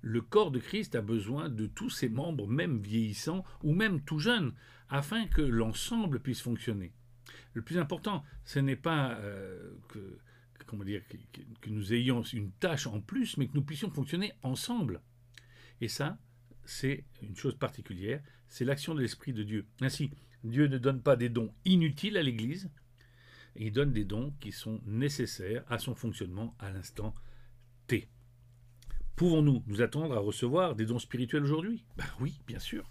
Le 0.00 0.20
corps 0.20 0.50
de 0.50 0.58
Christ 0.58 0.94
a 0.94 1.00
besoin 1.00 1.48
de 1.48 1.66
tous 1.66 1.90
ses 1.90 2.08
membres, 2.08 2.46
même 2.46 2.78
vieillissants 2.78 3.44
ou 3.62 3.74
même 3.74 4.02
tout 4.02 4.18
jeunes, 4.18 4.52
afin 4.88 5.26
que 5.26 5.42
l'ensemble 5.42 6.20
puisse 6.20 6.42
fonctionner. 6.42 6.92
Le 7.54 7.62
plus 7.62 7.78
important, 7.78 8.22
ce 8.44 8.58
n'est 8.58 8.76
pas 8.76 9.14
euh, 9.14 9.72
dire, 10.84 11.02
que 11.60 11.70
nous 11.70 11.94
ayons 11.94 12.22
une 12.22 12.50
tâche 12.52 12.86
en 12.86 13.00
plus, 13.00 13.36
mais 13.36 13.46
que 13.46 13.54
nous 13.54 13.62
puissions 13.62 13.90
fonctionner 13.90 14.32
ensemble. 14.42 15.00
Et 15.80 15.88
ça, 15.88 16.18
c'est 16.66 17.04
une 17.22 17.36
chose 17.36 17.56
particulière, 17.56 18.22
c'est 18.48 18.64
l'action 18.64 18.94
de 18.94 19.00
l'Esprit 19.00 19.32
de 19.32 19.42
Dieu. 19.42 19.66
Ainsi, 19.80 20.10
Dieu 20.44 20.66
ne 20.66 20.78
donne 20.78 21.02
pas 21.02 21.16
des 21.16 21.28
dons 21.28 21.52
inutiles 21.64 22.16
à 22.16 22.22
l'Église, 22.22 22.70
il 23.56 23.72
donne 23.72 23.92
des 23.92 24.04
dons 24.04 24.34
qui 24.40 24.52
sont 24.52 24.80
nécessaires 24.84 25.64
à 25.68 25.78
son 25.78 25.94
fonctionnement 25.94 26.54
à 26.58 26.70
l'instant 26.70 27.14
T. 27.86 28.08
Pouvons-nous 29.16 29.62
nous 29.68 29.80
attendre 29.80 30.14
à 30.14 30.18
recevoir 30.18 30.74
des 30.74 30.86
dons 30.86 30.98
spirituels 30.98 31.44
aujourd'hui? 31.44 31.84
Ben 31.96 32.04
oui, 32.20 32.40
bien 32.48 32.58
sûr. 32.58 32.88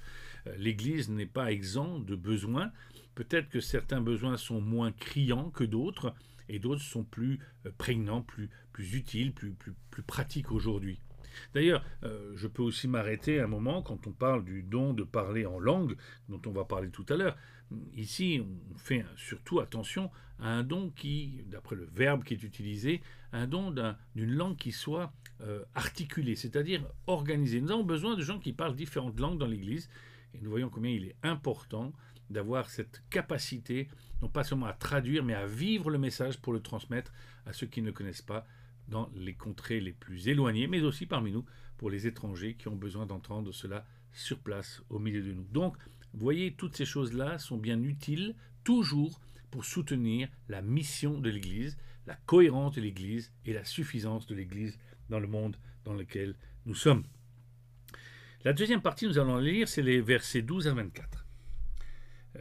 Euh, 0.47 0.55
L'Église 0.57 1.09
n'est 1.09 1.25
pas 1.25 1.51
exempt 1.51 1.99
de 1.99 2.15
besoins. 2.15 2.71
Peut-être 3.13 3.49
que 3.49 3.59
certains 3.59 3.99
besoins 3.99 4.37
sont 4.37 4.61
moins 4.61 4.93
criants 4.93 5.49
que 5.51 5.65
d'autres, 5.65 6.15
et 6.47 6.59
d'autres 6.59 6.81
sont 6.81 7.03
plus 7.03 7.39
euh, 7.65 7.71
prégnants, 7.77 8.21
plus, 8.21 8.49
utiles, 8.77 9.33
plus 9.33 10.03
pratiques 10.03 10.51
aujourd'hui. 10.51 10.99
D'ailleurs, 11.53 11.83
euh, 12.03 12.31
je 12.35 12.47
peux 12.47 12.63
aussi 12.63 12.87
m'arrêter 12.87 13.39
un 13.39 13.47
moment 13.47 13.81
quand 13.81 14.07
on 14.07 14.11
parle 14.11 14.43
du 14.43 14.63
don 14.63 14.93
de 14.93 15.03
parler 15.03 15.45
en 15.45 15.59
langue, 15.59 15.95
dont 16.29 16.41
on 16.45 16.51
va 16.51 16.65
parler 16.65 16.89
tout 16.89 17.05
à 17.09 17.15
l'heure. 17.15 17.37
Ici, 17.95 18.41
on 18.41 18.77
fait 18.77 19.05
surtout 19.15 19.59
attention 19.59 20.11
à 20.39 20.49
un 20.49 20.63
don 20.63 20.91
qui, 20.95 21.43
d'après 21.47 21.75
le 21.75 21.85
verbe 21.85 22.23
qui 22.23 22.33
est 22.33 22.43
utilisé, 22.43 23.01
un 23.31 23.47
don 23.47 23.73
d'une 24.15 24.31
langue 24.31 24.57
qui 24.57 24.71
soit 24.71 25.11
euh, 25.41 25.63
articulée, 25.73 26.35
c'est-à-dire 26.35 26.85
organisée. 27.07 27.61
Nous 27.61 27.71
avons 27.71 27.83
besoin 27.83 28.15
de 28.15 28.21
gens 28.21 28.39
qui 28.39 28.53
parlent 28.53 28.75
différentes 28.75 29.19
langues 29.19 29.39
dans 29.39 29.47
l'Église, 29.47 29.89
et 30.33 30.41
nous 30.41 30.49
voyons 30.49 30.69
combien 30.69 30.91
il 30.91 31.05
est 31.05 31.15
important 31.23 31.93
d'avoir 32.29 32.69
cette 32.69 33.03
capacité, 33.09 33.87
non 34.21 34.29
pas 34.29 34.43
seulement 34.43 34.65
à 34.65 34.73
traduire, 34.73 35.23
mais 35.23 35.33
à 35.33 35.45
vivre 35.45 35.89
le 35.89 35.97
message 35.97 36.39
pour 36.39 36.53
le 36.53 36.59
transmettre 36.59 37.11
à 37.45 37.53
ceux 37.53 37.67
qui 37.67 37.81
ne 37.81 37.91
connaissent 37.91 38.21
pas 38.21 38.45
dans 38.93 39.09
les 39.15 39.33
contrées 39.33 39.79
les 39.79 39.91
plus 39.91 40.27
éloignées, 40.27 40.67
mais 40.67 40.83
aussi 40.83 41.07
parmi 41.07 41.31
nous, 41.31 41.43
pour 41.77 41.89
les 41.89 42.05
étrangers 42.05 42.53
qui 42.53 42.67
ont 42.67 42.75
besoin 42.75 43.07
d'entendre 43.07 43.51
cela 43.51 43.87
sur 44.11 44.37
place 44.37 44.83
au 44.91 44.99
milieu 44.99 45.23
de 45.23 45.33
nous. 45.33 45.47
Donc, 45.51 45.75
voyez, 46.13 46.53
toutes 46.53 46.77
ces 46.77 46.85
choses-là 46.85 47.39
sont 47.39 47.57
bien 47.57 47.81
utiles, 47.81 48.35
toujours 48.63 49.19
pour 49.49 49.65
soutenir 49.65 50.29
la 50.47 50.61
mission 50.61 51.19
de 51.19 51.31
l'Église, 51.31 51.75
la 52.05 52.15
cohérence 52.27 52.75
de 52.75 52.81
l'Église 52.81 53.33
et 53.45 53.53
la 53.53 53.65
suffisance 53.65 54.27
de 54.27 54.35
l'Église 54.35 54.77
dans 55.09 55.19
le 55.19 55.27
monde 55.27 55.57
dans 55.85 55.93
lequel 55.93 56.35
nous 56.67 56.75
sommes. 56.75 57.03
La 58.43 58.53
deuxième 58.53 58.81
partie, 58.81 59.07
nous 59.07 59.17
allons 59.17 59.37
lire, 59.37 59.67
c'est 59.67 59.81
les 59.81 60.01
versets 60.01 60.43
12 60.43 60.67
à 60.67 60.73
24. 60.73 61.22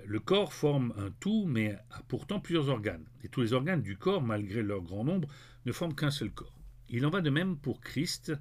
Le 0.06 0.20
corps 0.20 0.52
forme 0.52 0.94
un 0.96 1.10
tout, 1.10 1.44
mais 1.46 1.72
a 1.90 2.02
pourtant 2.08 2.40
plusieurs 2.40 2.68
organes. 2.68 3.04
Et 3.22 3.28
tous 3.28 3.42
les 3.42 3.52
organes 3.52 3.82
du 3.82 3.96
corps, 3.96 4.22
malgré 4.22 4.62
leur 4.62 4.82
grand 4.82 5.04
nombre, 5.04 5.28
ne 5.66 5.72
forment 5.72 5.94
qu'un 5.94 6.10
seul 6.10 6.30
corps. 6.30 6.58
Il 6.88 7.04
en 7.06 7.10
va 7.10 7.20
de 7.20 7.30
même 7.30 7.56
pour 7.56 7.80
Christ. 7.80 8.32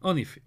En 0.00 0.16
effet, 0.16 0.42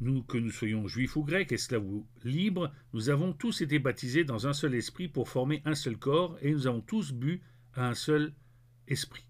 nous, 0.00 0.22
que 0.22 0.38
nous 0.38 0.50
soyons 0.50 0.86
juifs 0.86 1.16
ou 1.16 1.24
grecs, 1.24 1.52
esclaves 1.52 1.84
ou 1.84 2.06
libres, 2.24 2.72
nous 2.94 3.10
avons 3.10 3.32
tous 3.32 3.60
été 3.60 3.78
baptisés 3.78 4.24
dans 4.24 4.46
un 4.46 4.54
seul 4.54 4.74
esprit 4.74 5.08
pour 5.08 5.28
former 5.28 5.62
un 5.66 5.74
seul 5.74 5.98
corps, 5.98 6.38
et 6.40 6.52
nous 6.52 6.66
avons 6.66 6.80
tous 6.80 7.12
bu 7.12 7.42
à 7.74 7.88
un 7.88 7.94
seul 7.94 8.32
esprit. 8.88 9.29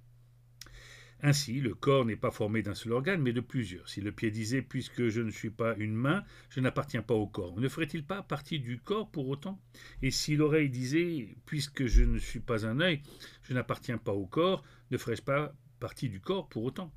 Ainsi, 1.22 1.60
le 1.60 1.74
corps 1.74 2.06
n'est 2.06 2.16
pas 2.16 2.30
formé 2.30 2.62
d'un 2.62 2.74
seul 2.74 2.92
organe, 2.92 3.20
mais 3.20 3.34
de 3.34 3.40
plusieurs. 3.40 3.86
Si 3.90 4.00
le 4.00 4.10
pied 4.10 4.30
disait 4.30 4.62
Puisque 4.62 5.08
je 5.08 5.20
ne 5.20 5.30
suis 5.30 5.50
pas 5.50 5.76
une 5.76 5.94
main, 5.94 6.24
je 6.48 6.60
n'appartiens 6.60 7.02
pas 7.02 7.14
au 7.14 7.26
corps, 7.26 7.60
ne 7.60 7.68
ferait-il 7.68 8.04
pas 8.04 8.22
partie 8.22 8.58
du 8.58 8.78
corps 8.78 9.10
pour 9.10 9.28
autant? 9.28 9.60
Et 10.00 10.10
si 10.10 10.34
l'oreille 10.36 10.70
disait 10.70 11.36
Puisque 11.44 11.84
je 11.84 12.04
ne 12.04 12.18
suis 12.18 12.40
pas 12.40 12.66
un 12.66 12.80
œil, 12.80 13.02
je 13.42 13.52
n'appartiens 13.52 13.98
pas 13.98 14.12
au 14.12 14.26
corps, 14.26 14.64
ne 14.90 14.96
ferais-je 14.96 15.22
pas 15.22 15.54
partie 15.78 16.08
du 16.08 16.20
corps 16.20 16.48
pour 16.48 16.64
autant? 16.64 16.90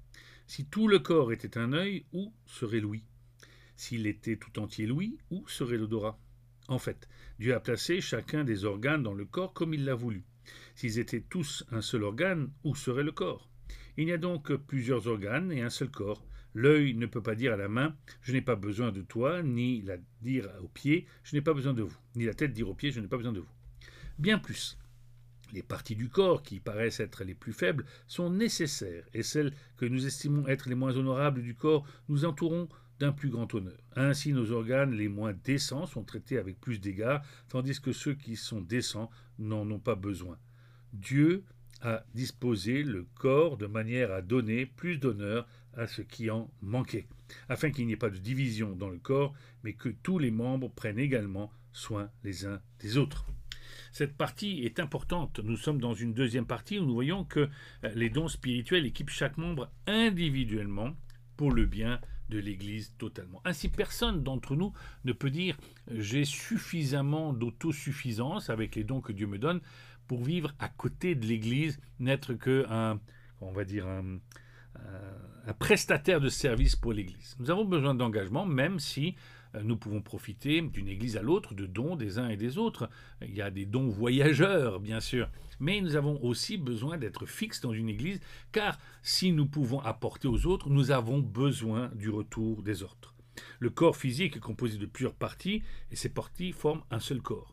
Si 0.47 0.65
tout 0.65 0.87
le 0.87 0.99
corps 0.99 1.33
était 1.33 1.57
un 1.57 1.73
œil, 1.73 2.05
où 2.13 2.33
serait 2.45 2.79
l'ouïe 2.79 3.03
S'il 3.75 4.07
était 4.07 4.37
tout 4.37 4.57
entier 4.57 4.85
l'ouïe, 4.85 5.17
où 5.31 5.45
serait 5.49 5.77
l'odorat? 5.77 6.17
En 6.69 6.79
fait, 6.79 7.09
Dieu 7.39 7.53
a 7.53 7.59
placé 7.59 7.99
chacun 7.99 8.45
des 8.45 8.63
organes 8.63 9.03
dans 9.03 9.13
le 9.13 9.25
corps 9.25 9.51
comme 9.51 9.73
il 9.73 9.83
l'a 9.83 9.95
voulu. 9.95 10.23
S'ils 10.75 10.97
étaient 10.97 11.25
tous 11.29 11.65
un 11.71 11.81
seul 11.81 12.03
organe, 12.03 12.51
où 12.63 12.73
serait 12.73 13.03
le 13.03 13.11
corps? 13.11 13.49
Il 13.97 14.07
y 14.07 14.13
a 14.13 14.17
donc 14.17 14.53
plusieurs 14.53 15.07
organes 15.07 15.51
et 15.51 15.61
un 15.61 15.69
seul 15.69 15.89
corps. 15.89 16.25
L'œil 16.55 16.93
ne 16.93 17.07
peut 17.07 17.21
pas 17.21 17.35
dire 17.35 17.53
à 17.53 17.57
la 17.57 17.67
main 17.67 17.95
Je 18.21 18.31
n'ai 18.31 18.41
pas 18.41 18.55
besoin 18.55 18.91
de 18.91 19.01
toi, 19.01 19.41
ni 19.41 19.81
la 19.81 19.97
dire 20.21 20.49
au 20.61 20.67
pied 20.67 21.05
Je 21.23 21.35
n'ai 21.35 21.41
pas 21.41 21.53
besoin 21.53 21.73
de 21.73 21.81
vous, 21.81 21.97
ni 22.15 22.25
la 22.25 22.33
tête 22.33 22.53
dire 22.53 22.69
au 22.69 22.73
pied 22.73 22.91
Je 22.91 22.99
n'ai 22.99 23.07
pas 23.07 23.17
besoin 23.17 23.31
de 23.31 23.39
vous. 23.39 23.49
Bien 24.19 24.37
plus, 24.37 24.77
les 25.53 25.63
parties 25.63 25.95
du 25.95 26.09
corps 26.09 26.43
qui 26.43 26.59
paraissent 26.59 26.99
être 26.99 27.23
les 27.23 27.33
plus 27.33 27.53
faibles 27.53 27.85
sont 28.07 28.29
nécessaires, 28.29 29.05
et 29.13 29.23
celles 29.23 29.53
que 29.77 29.85
nous 29.85 30.05
estimons 30.05 30.47
être 30.47 30.69
les 30.69 30.75
moins 30.75 30.95
honorables 30.95 31.41
du 31.41 31.55
corps 31.55 31.85
nous 32.09 32.25
entourons 32.25 32.67
d'un 32.99 33.11
plus 33.11 33.29
grand 33.29 33.53
honneur. 33.53 33.77
Ainsi 33.95 34.33
nos 34.33 34.51
organes 34.51 34.93
les 34.93 35.07
moins 35.07 35.33
décents 35.33 35.85
sont 35.85 36.03
traités 36.03 36.37
avec 36.37 36.59
plus 36.59 36.79
d'égards, 36.79 37.23
tandis 37.49 37.79
que 37.79 37.91
ceux 37.91 38.13
qui 38.13 38.35
sont 38.35 38.61
décents 38.61 39.09
n'en 39.39 39.69
ont 39.69 39.79
pas 39.79 39.95
besoin. 39.95 40.37
Dieu 40.93 41.43
à 41.83 42.05
disposer 42.15 42.81
le 42.81 43.05
corps 43.15 43.57
de 43.57 43.67
manière 43.67 44.11
à 44.11 44.21
donner 44.21 44.65
plus 44.65 44.97
d'honneur 44.97 45.47
à 45.75 45.85
ce 45.85 46.01
qui 46.01 46.31
en 46.31 46.49
manquait, 46.61 47.07
afin 47.49 47.71
qu'il 47.71 47.85
n'y 47.85 47.93
ait 47.93 47.97
pas 47.97 48.09
de 48.09 48.17
division 48.17 48.75
dans 48.75 48.89
le 48.89 48.99
corps, 48.99 49.33
mais 49.63 49.73
que 49.73 49.89
tous 49.89 50.17
les 50.17 50.31
membres 50.31 50.71
prennent 50.71 50.99
également 50.99 51.51
soin 51.73 52.09
les 52.23 52.45
uns 52.45 52.61
des 52.79 52.97
autres. 52.97 53.25
Cette 53.91 54.15
partie 54.15 54.63
est 54.63 54.79
importante. 54.79 55.39
Nous 55.39 55.57
sommes 55.57 55.79
dans 55.79 55.93
une 55.93 56.13
deuxième 56.13 56.45
partie 56.45 56.79
où 56.79 56.85
nous 56.85 56.93
voyons 56.93 57.25
que 57.25 57.49
euh, 57.83 57.91
les 57.95 58.09
dons 58.09 58.27
spirituels 58.27 58.85
équipent 58.85 59.09
chaque 59.09 59.37
membre 59.37 59.69
individuellement 59.85 60.95
pour 61.37 61.51
le 61.51 61.65
bien 61.65 61.99
de 62.29 62.39
l'Église 62.39 62.95
totalement. 62.97 63.41
Ainsi, 63.45 63.69
personne 63.69 64.23
d'entre 64.23 64.55
nous 64.55 64.73
ne 65.05 65.13
peut 65.13 65.29
dire 65.29 65.57
j'ai 65.91 66.25
suffisamment 66.25 67.33
d'autosuffisance 67.33 68.49
avec 68.49 68.75
les 68.75 68.83
dons 68.83 69.01
que 69.01 69.11
Dieu 69.11 69.27
me 69.27 69.37
donne 69.37 69.61
pour 70.07 70.23
vivre 70.23 70.53
à 70.59 70.69
côté 70.69 71.15
de 71.15 71.25
l'Église, 71.25 71.79
n'être 71.99 72.33
que 72.33 72.65
un, 72.69 72.99
on 73.41 73.51
va 73.51 73.63
dire, 73.65 73.87
un, 73.87 74.19
un 75.45 75.53
prestataire 75.53 76.21
de 76.21 76.29
service 76.29 76.75
pour 76.75 76.93
l'Église. 76.93 77.35
Nous 77.39 77.49
avons 77.51 77.65
besoin 77.65 77.95
d'engagement, 77.95 78.45
même 78.45 78.79
si 78.79 79.15
euh, 79.55 79.61
nous 79.63 79.77
pouvons 79.77 80.01
profiter 80.01 80.61
d'une 80.61 80.87
église 80.87 81.17
à 81.17 81.21
l'autre 81.21 81.53
de 81.53 81.65
dons 81.65 81.95
des 81.95 82.17
uns 82.17 82.29
et 82.29 82.37
des 82.37 82.57
autres. 82.57 82.89
Il 83.21 83.33
y 83.33 83.41
a 83.41 83.51
des 83.51 83.65
dons 83.65 83.89
voyageurs, 83.89 84.79
bien 84.79 84.99
sûr. 84.99 85.29
Mais 85.59 85.81
nous 85.81 85.95
avons 85.95 86.21
aussi 86.23 86.57
besoin 86.57 86.97
d'être 86.97 87.25
fixes 87.25 87.61
dans 87.61 87.73
une 87.73 87.89
église, 87.89 88.19
car 88.51 88.79
si 89.01 89.31
nous 89.31 89.45
pouvons 89.45 89.79
apporter 89.79 90.27
aux 90.27 90.45
autres, 90.45 90.69
nous 90.69 90.91
avons 90.91 91.19
besoin 91.19 91.89
du 91.95 92.09
retour 92.09 92.63
des 92.63 92.83
autres. 92.83 93.13
Le 93.59 93.69
corps 93.69 93.97
physique 93.97 94.37
est 94.37 94.41
composé 94.41 94.77
de 94.77 94.85
plusieurs 94.85 95.13
parties, 95.13 95.63
et 95.91 95.95
ces 95.95 96.09
parties 96.09 96.51
forment 96.51 96.83
un 96.91 96.99
seul 96.99 97.21
corps. 97.21 97.52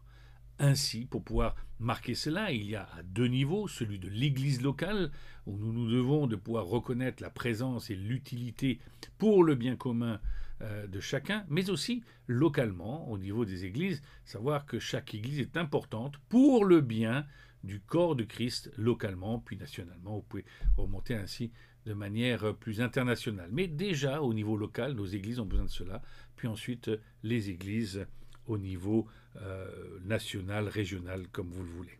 Ainsi, 0.62 1.06
pour 1.06 1.24
pouvoir 1.24 1.56
marquer 1.78 2.14
cela, 2.14 2.52
il 2.52 2.68
y 2.68 2.76
a 2.76 2.86
à 2.94 3.02
deux 3.02 3.28
niveaux, 3.28 3.66
celui 3.66 3.98
de 3.98 4.10
l'Église 4.10 4.60
locale, 4.60 5.10
où 5.46 5.56
nous 5.56 5.72
nous 5.72 5.90
devons 5.90 6.26
de 6.26 6.36
pouvoir 6.36 6.66
reconnaître 6.66 7.22
la 7.22 7.30
présence 7.30 7.88
et 7.88 7.96
l'utilité 7.96 8.78
pour 9.16 9.42
le 9.42 9.54
bien 9.54 9.74
commun 9.74 10.20
euh, 10.60 10.86
de 10.86 11.00
chacun, 11.00 11.46
mais 11.48 11.70
aussi 11.70 12.04
localement, 12.26 13.10
au 13.10 13.16
niveau 13.16 13.46
des 13.46 13.64
églises, 13.64 14.02
savoir 14.26 14.66
que 14.66 14.78
chaque 14.78 15.14
église 15.14 15.40
est 15.40 15.56
importante 15.56 16.18
pour 16.28 16.66
le 16.66 16.82
bien 16.82 17.24
du 17.64 17.80
corps 17.80 18.14
de 18.14 18.24
Christ 18.24 18.70
localement, 18.76 19.38
puis 19.38 19.56
nationalement. 19.56 20.16
Vous 20.16 20.26
pouvez 20.28 20.44
remonter 20.76 21.14
ainsi 21.14 21.52
de 21.86 21.94
manière 21.94 22.54
plus 22.56 22.82
internationale. 22.82 23.48
Mais 23.50 23.66
déjà, 23.66 24.20
au 24.20 24.34
niveau 24.34 24.58
local, 24.58 24.92
nos 24.92 25.06
églises 25.06 25.40
ont 25.40 25.46
besoin 25.46 25.64
de 25.64 25.70
cela, 25.70 26.02
puis 26.36 26.48
ensuite 26.48 26.90
les 27.22 27.48
églises 27.48 28.06
au 28.50 28.58
niveau 28.58 29.06
euh, 29.36 30.00
national, 30.04 30.68
régional, 30.68 31.28
comme 31.28 31.50
vous 31.50 31.62
le 31.62 31.70
voulez. 31.70 31.98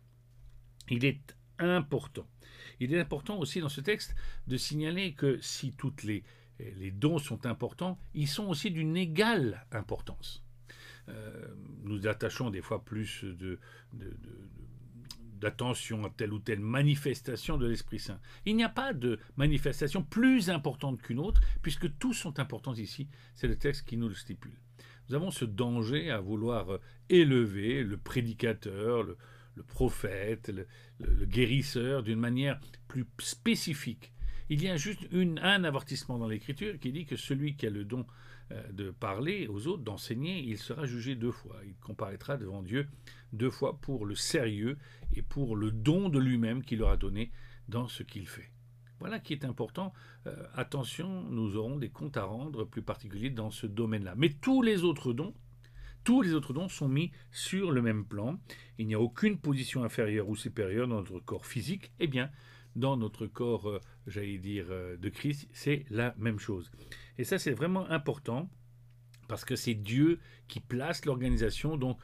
Il 0.89 1.05
est 1.05 1.35
important. 1.59 2.27
Il 2.79 2.93
est 2.93 2.99
important 2.99 3.39
aussi 3.39 3.61
dans 3.61 3.69
ce 3.69 3.81
texte 3.81 4.15
de 4.47 4.57
signaler 4.57 5.13
que 5.13 5.39
si 5.41 5.71
toutes 5.71 6.03
les 6.03 6.23
dons 6.91 7.19
sont 7.19 7.45
importants, 7.45 7.97
ils 8.13 8.27
sont 8.27 8.47
aussi 8.47 8.69
d'une 8.69 8.97
égale 8.97 9.65
importance. 9.71 10.43
Euh, 11.09 11.47
nous 11.83 12.05
attachons 12.07 12.49
des 12.49 12.61
fois 12.61 12.83
plus 12.83 13.25
d'attention 15.35 16.03
à 16.03 16.09
telle 16.09 16.33
ou 16.33 16.39
telle 16.39 16.59
manifestation 16.59 17.57
de 17.57 17.67
l'Esprit 17.67 17.99
Saint. 17.99 18.19
Il 18.45 18.57
n'y 18.57 18.63
a 18.63 18.69
pas 18.69 18.93
de 18.93 19.19
manifestation 19.37 20.03
plus 20.03 20.49
importante 20.49 21.01
qu'une 21.01 21.19
autre, 21.19 21.41
puisque 21.61 21.97
tous 21.97 22.13
sont 22.13 22.39
importants 22.39 22.75
ici. 22.75 23.07
C'est 23.35 23.47
le 23.47 23.57
texte 23.57 23.87
qui 23.87 23.95
nous 23.97 24.09
le 24.09 24.15
stipule. 24.15 24.59
Nous 25.11 25.17
avons 25.17 25.31
ce 25.31 25.43
danger 25.43 26.09
à 26.09 26.21
vouloir 26.21 26.79
élever 27.09 27.83
le 27.83 27.97
prédicateur, 27.97 29.03
le, 29.03 29.17
prophète, 29.67 30.49
le 30.99 31.25
guérisseur 31.25 32.01
d'une 32.01 32.17
manière 32.19 32.57
plus 32.87 33.05
spécifique 33.19 34.13
il 34.51 34.61
y 34.61 34.67
a 34.67 34.75
juste 34.75 35.07
un 35.13 35.63
avertissement 35.63 36.17
dans 36.17 36.27
l'Écriture 36.27 36.77
qui 36.77 36.91
dit 36.91 37.05
que 37.05 37.15
celui 37.15 37.55
qui 37.55 37.67
a 37.67 37.69
le 37.69 37.85
don 37.85 38.05
euh, 38.51 38.61
de 38.73 38.91
parler 38.91 39.47
aux 39.47 39.67
autres, 39.67 39.81
d'enseigner, 39.81 40.39
il 40.39 40.57
sera 40.57 40.85
jugé 40.85 41.15
deux 41.15 41.31
fois. 41.31 41.55
Il 41.65 41.75
comparaîtra 41.75 42.35
devant 42.35 42.61
Dieu 42.61 42.89
deux 43.31 43.49
fois 43.49 43.79
pour 43.79 44.05
le 44.05 44.13
sérieux 44.13 44.77
et 45.15 45.21
pour 45.21 45.55
le 45.55 45.71
don 45.71 46.09
de 46.09 46.19
lui-même 46.19 46.65
qu'il 46.65 46.83
aura 46.83 46.97
donné 46.97 47.31
dans 47.69 47.87
ce 47.87 48.03
qu'il 48.03 48.27
fait. 48.27 48.51
Voilà 49.01 49.19
qui 49.19 49.33
est 49.33 49.45
important. 49.45 49.93
Euh, 50.27 50.35
attention, 50.53 51.23
nous 51.23 51.55
aurons 51.57 51.77
des 51.77 51.89
comptes 51.89 52.17
à 52.17 52.23
rendre 52.23 52.65
plus 52.65 52.83
particuliers 52.83 53.31
dans 53.31 53.49
ce 53.49 53.65
domaine-là. 53.65 54.13
Mais 54.15 54.29
tous 54.29 54.61
les 54.61 54.83
autres 54.83 55.11
dons, 55.11 55.33
tous 56.03 56.21
les 56.21 56.35
autres 56.35 56.53
dons 56.53 56.69
sont 56.69 56.87
mis 56.87 57.11
sur 57.31 57.71
le 57.71 57.81
même 57.81 58.05
plan. 58.05 58.39
Il 58.77 58.85
n'y 58.85 58.93
a 58.93 58.99
aucune 58.99 59.39
position 59.39 59.83
inférieure 59.83 60.29
ou 60.29 60.35
supérieure 60.35 60.87
dans 60.87 60.97
notre 60.97 61.19
corps 61.19 61.47
physique. 61.47 61.91
Eh 61.99 62.05
bien, 62.05 62.29
dans 62.75 62.95
notre 62.95 63.25
corps, 63.25 63.67
euh, 63.67 63.81
j'allais 64.05 64.37
dire, 64.37 64.67
euh, 64.69 64.97
de 64.97 65.09
Christ, 65.09 65.49
c'est 65.51 65.83
la 65.89 66.13
même 66.19 66.37
chose. 66.37 66.71
Et 67.17 67.23
ça, 67.23 67.39
c'est 67.39 67.53
vraiment 67.53 67.89
important 67.89 68.51
parce 69.27 69.45
que 69.45 69.55
c'est 69.55 69.73
Dieu 69.73 70.19
qui 70.47 70.59
place 70.59 71.05
l'organisation. 71.05 71.75
Donc, 71.75 71.97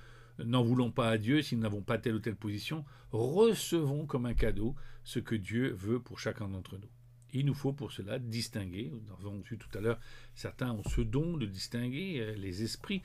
n'en 0.43 0.63
voulons 0.63 0.91
pas 0.91 1.09
à 1.09 1.17
Dieu 1.17 1.41
si 1.41 1.55
nous 1.55 1.61
n'avons 1.61 1.81
pas 1.81 1.97
telle 1.97 2.15
ou 2.15 2.19
telle 2.19 2.35
position. 2.35 2.85
Recevons 3.11 4.05
comme 4.05 4.25
un 4.25 4.33
cadeau 4.33 4.75
ce 5.03 5.19
que 5.19 5.35
Dieu 5.35 5.73
veut 5.73 5.99
pour 5.99 6.19
chacun 6.19 6.47
d'entre 6.47 6.77
nous. 6.77 6.89
Il 7.33 7.45
nous 7.45 7.53
faut 7.53 7.73
pour 7.73 7.91
cela 7.91 8.19
distinguer, 8.19 8.91
nous 8.91 9.13
avons 9.13 9.41
vu 9.41 9.57
tout 9.57 9.69
à 9.77 9.81
l'heure, 9.81 9.99
certains 10.33 10.71
ont 10.71 10.83
ce 10.83 11.01
don 11.01 11.37
de 11.37 11.45
distinguer 11.45 12.19
euh, 12.19 12.35
les 12.35 12.63
esprits. 12.63 13.01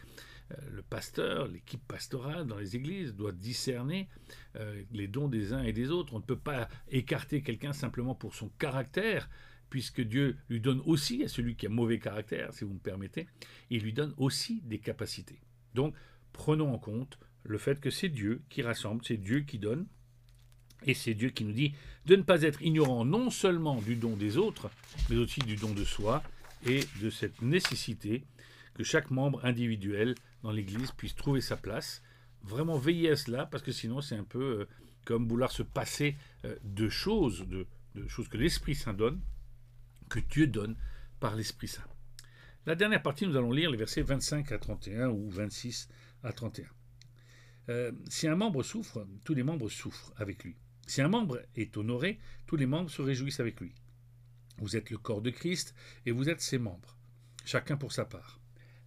Euh, 0.52 0.57
le 0.70 0.83
pasteur, 0.83 1.48
l'équipe 1.48 1.83
pastorale 1.87 2.46
dans 2.46 2.59
les 2.59 2.76
églises 2.76 3.14
doit 3.14 3.33
discerner 3.33 4.09
euh, 4.57 4.83
les 4.92 5.09
dons 5.09 5.28
des 5.28 5.52
uns 5.52 5.62
et 5.62 5.72
des 5.72 5.90
autres. 5.90 6.14
On 6.14 6.18
ne 6.18 6.24
peut 6.24 6.38
pas 6.38 6.68
écarter 6.90 7.42
quelqu'un 7.42 7.72
simplement 7.72 8.14
pour 8.14 8.35
son 8.35 8.48
caractère, 8.59 9.28
puisque 9.70 10.00
Dieu 10.00 10.37
lui 10.48 10.61
donne 10.61 10.83
aussi 10.85 11.24
à 11.24 11.28
celui 11.28 11.57
qui 11.57 11.66
a 11.66 11.70
mauvais 11.70 11.98
caractère, 11.98 12.52
si 12.52 12.64
vous 12.64 12.74
me 12.74 12.78
permettez, 12.78 13.26
il 13.70 13.83
lui 13.83 13.92
donne 13.92 14.14
aussi 14.18 14.61
des 14.62 14.78
capacités. 14.78 15.40
Donc, 15.74 15.94
prenons 16.33 16.73
en 16.73 16.79
compte 16.79 17.18
le 17.45 17.59
fait 17.59 17.81
que 17.81 17.90
c'est 17.90 18.09
Dieu 18.09 18.42
qui 18.49 18.62
rassemble, 18.62 19.03
c'est 19.05 19.16
Dieu 19.16 19.40
qui 19.40 19.59
donne, 19.59 19.87
et 20.85 20.95
c'est 20.95 21.14
Dieu 21.14 21.31
qui 21.31 21.45
nous 21.45 21.53
dit 21.53 21.75
de 22.07 22.16
ne 22.16 22.23
pas 22.23 22.42
être 22.42 22.62
ignorant 22.62 23.05
non 23.05 23.31
seulement 23.31 23.81
du 23.81 23.97
don 23.97 24.16
des 24.16 24.37
autres, 24.37 24.71
mais 25.09 25.16
aussi 25.16 25.40
du 25.40 25.57
don 25.57 25.73
de 25.73 25.85
soi 25.85 26.23
et 26.66 26.81
de 27.01 27.11
cette 27.11 27.42
nécessité 27.42 28.25
que 28.75 28.85
chaque 28.85 29.11
membre 29.11 29.45
individuel 29.45 30.14
dans 30.42 30.53
l'Église 30.53 30.92
puisse 30.92 31.14
trouver 31.14 31.40
sa 31.40 31.57
place. 31.57 32.03
Vraiment 32.42 32.77
veiller 32.77 33.11
à 33.11 33.16
cela, 33.16 33.47
parce 33.47 33.62
que 33.62 33.73
sinon 33.73 34.01
c'est 34.01 34.16
un 34.16 34.25
peu 34.25 34.42
euh, 34.42 34.68
comme 35.05 35.29
vouloir 35.29 35.53
se 35.53 35.62
passer 35.62 36.16
euh, 36.45 36.57
de 36.64 36.88
choses, 36.88 37.47
de, 37.47 37.66
choses 38.09 38.29
que 38.29 38.37
l'Esprit 38.37 38.75
Saint 38.75 38.95
donne, 38.95 39.21
que 40.09 40.18
Dieu 40.18 40.47
donne 40.47 40.77
par 41.21 41.37
l'Esprit 41.37 41.68
Saint. 41.68 41.85
La 42.66 42.75
dernière 42.75 43.03
partie, 43.03 43.27
nous 43.27 43.37
allons 43.37 43.53
lire 43.53 43.71
les 43.71 43.77
versets 43.77 44.03
25 44.03 44.51
à 44.53 44.59
31 44.59 45.09
ou 45.09 45.31
26 45.31 45.88
à 46.22 46.32
31. 46.32 46.66
Euh, 47.68 47.92
si 48.08 48.26
un 48.26 48.37
membre 48.37 48.62
souffre, 48.62 49.06
tous 49.24 49.35
les 49.35 49.42
membres 49.42 49.68
souffrent 49.68 50.12
avec 50.16 50.44
lui. 50.44 50.56
Si 50.87 51.00
un 51.00 51.08
membre 51.08 51.40
est 51.54 51.76
honoré, 51.76 52.18
tous 52.46 52.56
les 52.56 52.66
membres 52.66 52.90
se 52.90 53.02
réjouissent 53.02 53.40
avec 53.40 53.61
lui. 53.61 53.72
Vous 54.58 54.76
êtes 54.76 54.90
le 54.90 54.98
corps 54.98 55.22
de 55.22 55.30
Christ 55.30 55.74
et 56.06 56.11
vous 56.11 56.28
êtes 56.28 56.40
ses 56.40 56.58
membres, 56.58 56.96
chacun 57.44 57.76
pour 57.76 57.92
sa 57.92 58.04
part. 58.04 58.40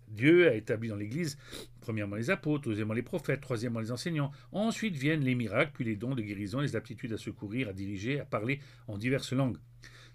Dieu 0.08 0.48
a 0.48 0.54
établi 0.54 0.89
dans 0.89 0.95
l'Église, 0.95 1.38
premièrement 1.82 2.15
les 2.15 2.30
apôtres, 2.30 2.69
deuxièmement 2.69 2.93
les 2.93 3.02
prophètes, 3.02 3.41
troisièmement 3.41 3.80
les 3.80 3.91
enseignants. 3.91 4.32
Ensuite 4.52 4.95
viennent 4.95 5.24
les 5.24 5.36
miracles, 5.36 5.71
puis 5.74 5.84
les 5.84 5.95
dons 5.95 6.15
de 6.15 6.21
guérison, 6.21 6.60
les 6.60 6.76
aptitudes 6.76 7.13
à 7.13 7.17
secourir, 7.17 7.69
à 7.69 7.74
diriger, 7.74 8.19
à 8.19 8.26
parler 8.26 8.60
en 8.88 8.98
diverses 8.98 9.34
langues. 9.34 9.58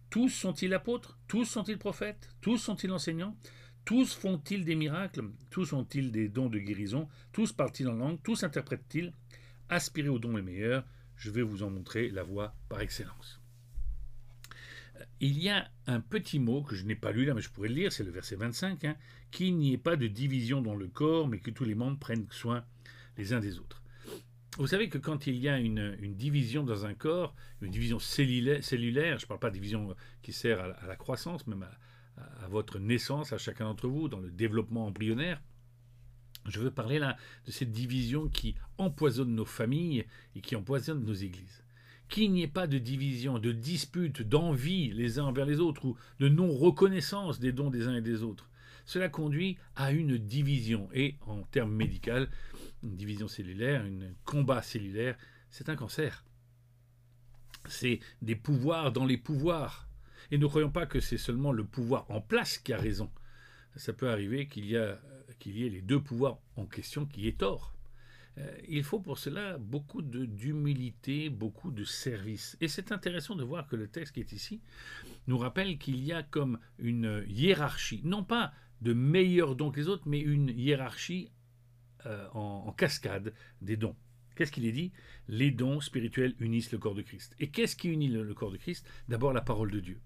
Tous 0.08 0.28
sont-ils 0.28 0.74
apôtres? 0.74 1.18
Tous 1.28 1.44
sont-ils 1.44 1.78
prophètes? 1.78 2.30
Tous 2.40 2.56
sont-ils 2.56 2.90
enseignants? 2.92 3.36
Tous 3.84 4.14
font-ils 4.14 4.64
des 4.64 4.74
miracles? 4.74 5.30
Tous 5.50 5.72
ont-ils 5.72 6.12
des 6.12 6.28
dons 6.28 6.48
de 6.48 6.58
guérison? 6.58 7.08
Tous 7.32 7.52
parlent-ils 7.52 7.88
en 7.88 7.94
langue? 7.94 8.18
Tous 8.22 8.44
interprètent-ils? 8.44 9.12
Aspirez 9.68 10.08
aux 10.08 10.18
dons 10.18 10.36
les 10.36 10.42
meilleurs. 10.42 10.84
Je 11.16 11.30
vais 11.30 11.42
vous 11.42 11.62
en 11.62 11.70
montrer 11.70 12.08
la 12.10 12.22
voie 12.22 12.54
par 12.68 12.80
excellence. 12.80 13.40
Il 15.20 15.38
y 15.38 15.48
a 15.48 15.70
un 15.86 16.00
petit 16.00 16.38
mot 16.38 16.62
que 16.62 16.74
je 16.74 16.84
n'ai 16.84 16.94
pas 16.94 17.12
lu 17.12 17.24
là, 17.24 17.34
mais 17.34 17.40
je 17.40 17.50
pourrais 17.50 17.68
le 17.68 17.74
lire, 17.74 17.92
c'est 17.92 18.04
le 18.04 18.10
verset 18.10 18.36
25, 18.36 18.84
hein, 18.84 18.96
qu'il 19.30 19.56
n'y 19.56 19.72
ait 19.72 19.78
pas 19.78 19.96
de 19.96 20.06
division 20.06 20.62
dans 20.62 20.74
le 20.74 20.88
corps, 20.88 21.28
mais 21.28 21.38
que 21.38 21.50
tous 21.50 21.64
les 21.64 21.74
membres 21.74 21.98
prennent 21.98 22.26
soin 22.30 22.64
les 23.16 23.32
uns 23.32 23.40
des 23.40 23.58
autres. 23.58 23.82
Vous 24.58 24.66
savez 24.66 24.88
que 24.88 24.98
quand 24.98 25.26
il 25.26 25.36
y 25.36 25.48
a 25.48 25.58
une, 25.58 25.96
division 26.16 26.64
dans 26.64 26.84
un 26.84 26.94
corps, 26.94 27.34
une 27.62 27.70
division 27.70 27.98
cellulaire, 27.98 28.60
je 29.18 29.24
ne 29.24 29.28
parle 29.28 29.40
pas 29.40 29.48
de 29.48 29.54
division 29.54 29.94
qui 30.22 30.32
sert 30.32 30.60
à, 30.60 30.86
la 30.86 30.96
croissance, 30.96 31.46
même 31.46 31.62
à, 31.62 31.70
votre 32.48 32.78
naissance, 32.78 33.32
à 33.32 33.38
chacun 33.38 33.64
d'entre 33.64 33.88
vous, 33.88 34.08
dans 34.08 34.20
le 34.20 34.30
développement 34.30 34.86
embryonnaire, 34.86 35.40
je 36.46 36.60
veux 36.60 36.70
parler 36.70 36.98
là 36.98 37.16
de 37.46 37.50
cette 37.50 37.70
division 37.70 38.28
qui 38.28 38.54
empoisonne 38.78 39.34
nos 39.34 39.44
familles 39.44 40.06
et 40.34 40.40
qui 40.40 40.56
empoisonne 40.56 41.04
nos 41.04 41.14
églises 41.14 41.62
qu'il 42.10 42.32
n'y 42.32 42.42
ait 42.42 42.48
pas 42.48 42.66
de 42.66 42.78
division, 42.78 43.38
de 43.38 43.52
dispute, 43.52 44.20
d'envie 44.20 44.92
les 44.92 45.18
uns 45.18 45.24
envers 45.24 45.46
les 45.46 45.60
autres 45.60 45.84
ou 45.86 45.96
de 46.18 46.28
non-reconnaissance 46.28 47.38
des 47.38 47.52
dons 47.52 47.70
des 47.70 47.86
uns 47.86 47.94
et 47.94 48.02
des 48.02 48.22
autres. 48.22 48.50
Cela 48.84 49.08
conduit 49.08 49.56
à 49.76 49.92
une 49.92 50.18
division 50.18 50.88
et 50.92 51.16
en 51.26 51.42
termes 51.42 51.72
médicaux, 51.72 52.26
une 52.82 52.96
division 52.96 53.28
cellulaire, 53.28 53.82
un 53.82 54.12
combat 54.24 54.60
cellulaire, 54.60 55.16
c'est 55.50 55.68
un 55.68 55.76
cancer. 55.76 56.24
C'est 57.66 58.00
des 58.20 58.36
pouvoirs 58.36 58.90
dans 58.90 59.06
les 59.06 59.18
pouvoirs. 59.18 59.86
Et 60.30 60.38
ne 60.38 60.46
croyons 60.46 60.70
pas 60.70 60.86
que 60.86 61.00
c'est 61.00 61.18
seulement 61.18 61.52
le 61.52 61.64
pouvoir 61.64 62.10
en 62.10 62.20
place 62.20 62.58
qui 62.58 62.72
a 62.72 62.78
raison. 62.78 63.10
Ça 63.76 63.92
peut 63.92 64.10
arriver 64.10 64.46
qu'il 64.46 64.66
y, 64.66 64.74
ait 64.74 64.98
les 65.44 65.82
deux 65.82 66.00
pouvoirs 66.00 66.38
en 66.56 66.66
question 66.66 67.06
qui 67.06 67.28
aient 67.28 67.32
tort. 67.32 67.74
Euh, 68.38 68.50
il 68.68 68.84
faut 68.84 69.00
pour 69.00 69.18
cela 69.18 69.58
beaucoup 69.58 70.02
d'humilité, 70.02 71.30
beaucoup 71.30 71.70
de 71.70 71.84
service. 71.84 72.56
Et 72.60 72.68
c'est 72.68 72.92
intéressant 72.92 73.34
de 73.34 73.44
voir 73.44 73.66
que 73.66 73.76
le 73.76 73.88
texte 73.88 74.14
qui 74.14 74.20
est 74.20 74.32
ici 74.32 74.60
nous 75.26 75.38
rappelle 75.38 75.78
qu'il 75.78 76.02
y 76.04 76.12
a 76.12 76.22
comme 76.22 76.58
une 76.78 77.24
hiérarchie, 77.28 78.02
non 78.04 78.24
pas 78.24 78.52
de 78.80 78.92
meilleurs 78.92 79.56
dons 79.56 79.70
que 79.70 79.80
les 79.80 79.88
autres, 79.88 80.04
mais 80.06 80.20
une 80.20 80.48
hiérarchie 80.48 81.30
euh, 82.06 82.26
en, 82.32 82.72
cascade 82.72 83.34
des 83.60 83.76
dons. 83.76 83.96
Qu'est-ce 84.34 84.52
qu'il 84.52 84.66
est 84.66 84.72
dit? 84.72 84.92
Les 85.28 85.50
dons 85.50 85.80
spirituels 85.80 86.34
unissent 86.40 86.72
le 86.72 86.78
corps 86.78 86.94
de 86.94 87.02
Christ. 87.02 87.34
Et 87.40 87.48
qu'est-ce 87.48 87.76
qui 87.76 87.88
unit 87.88 88.08
le, 88.08 88.34
corps 88.34 88.50
de 88.50 88.56
Christ? 88.56 88.86
D'abord 89.08 89.32
la 89.32 89.40
parole 89.40 89.70
de 89.70 89.80
Dieu. 89.80 89.98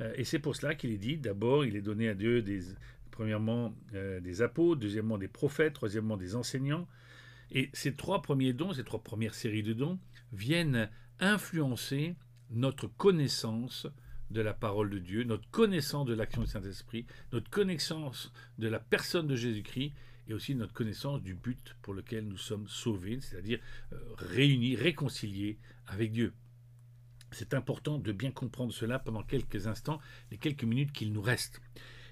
Euh, 0.00 0.12
et 0.16 0.24
c'est 0.24 0.38
pour 0.38 0.56
cela 0.56 0.74
qu'il 0.74 0.90
est 0.90 0.98
dit, 0.98 1.16
d'abord, 1.16 1.64
il 1.64 1.76
est 1.76 1.82
donné 1.82 2.08
à 2.08 2.14
Dieu 2.14 2.42
des, 2.42 2.62
premièrement 3.10 3.74
euh, 3.94 4.20
des 4.20 4.42
apôtres, 4.42 4.80
deuxièmement 4.80 5.18
des 5.18 5.28
prophètes, 5.28 5.74
troisièmement 5.74 6.16
des 6.16 6.36
enseignants. 6.36 6.86
Et 7.50 7.70
ces 7.72 7.94
trois 7.94 8.22
premiers 8.22 8.52
dons, 8.52 8.72
ces 8.72 8.84
trois 8.84 9.02
premières 9.02 9.34
séries 9.34 9.62
de 9.62 9.72
dons, 9.72 9.98
viennent 10.32 10.90
influencer 11.20 12.16
notre 12.50 12.88
connaissance 12.88 13.86
de 14.30 14.40
la 14.40 14.54
parole 14.54 14.90
de 14.90 14.98
Dieu, 14.98 15.24
notre 15.24 15.48
connaissance 15.50 16.06
de 16.06 16.14
l'action 16.14 16.42
du 16.42 16.48
Saint-Esprit, 16.48 17.06
notre 17.32 17.48
connaissance 17.48 18.32
de 18.58 18.68
la 18.68 18.80
personne 18.80 19.26
de 19.26 19.36
Jésus-Christ 19.36 19.92
et 20.28 20.34
aussi 20.34 20.54
notre 20.54 20.72
connaissance 20.72 21.22
du 21.22 21.34
but 21.34 21.76
pour 21.82 21.94
lequel 21.94 22.26
nous 22.26 22.38
sommes 22.38 22.68
sauvés, 22.68 23.20
c'est-à-dire 23.20 23.60
euh, 23.92 23.98
réunis, 24.18 24.76
réconciliés 24.76 25.58
avec 25.86 26.12
Dieu. 26.12 26.32
C'est 27.32 27.54
important 27.54 27.98
de 27.98 28.12
bien 28.12 28.30
comprendre 28.30 28.72
cela 28.72 28.98
pendant 28.98 29.22
quelques 29.22 29.66
instants, 29.66 30.00
les 30.30 30.38
quelques 30.38 30.64
minutes 30.64 30.92
qu'il 30.92 31.12
nous 31.12 31.22
reste. 31.22 31.60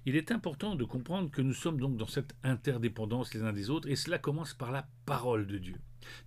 Il 0.06 0.16
est 0.16 0.32
important 0.32 0.74
de 0.74 0.84
comprendre 0.84 1.30
que 1.30 1.40
nous 1.40 1.54
sommes 1.54 1.80
donc 1.80 1.96
dans 1.96 2.06
cette 2.06 2.34
interdépendance 2.42 3.32
les 3.32 3.42
uns 3.42 3.52
des 3.54 3.70
autres, 3.70 3.88
et 3.88 3.96
cela 3.96 4.18
commence 4.18 4.52
par 4.52 4.70
la 4.70 4.86
parole 5.06 5.46
de 5.46 5.56
Dieu. 5.56 5.76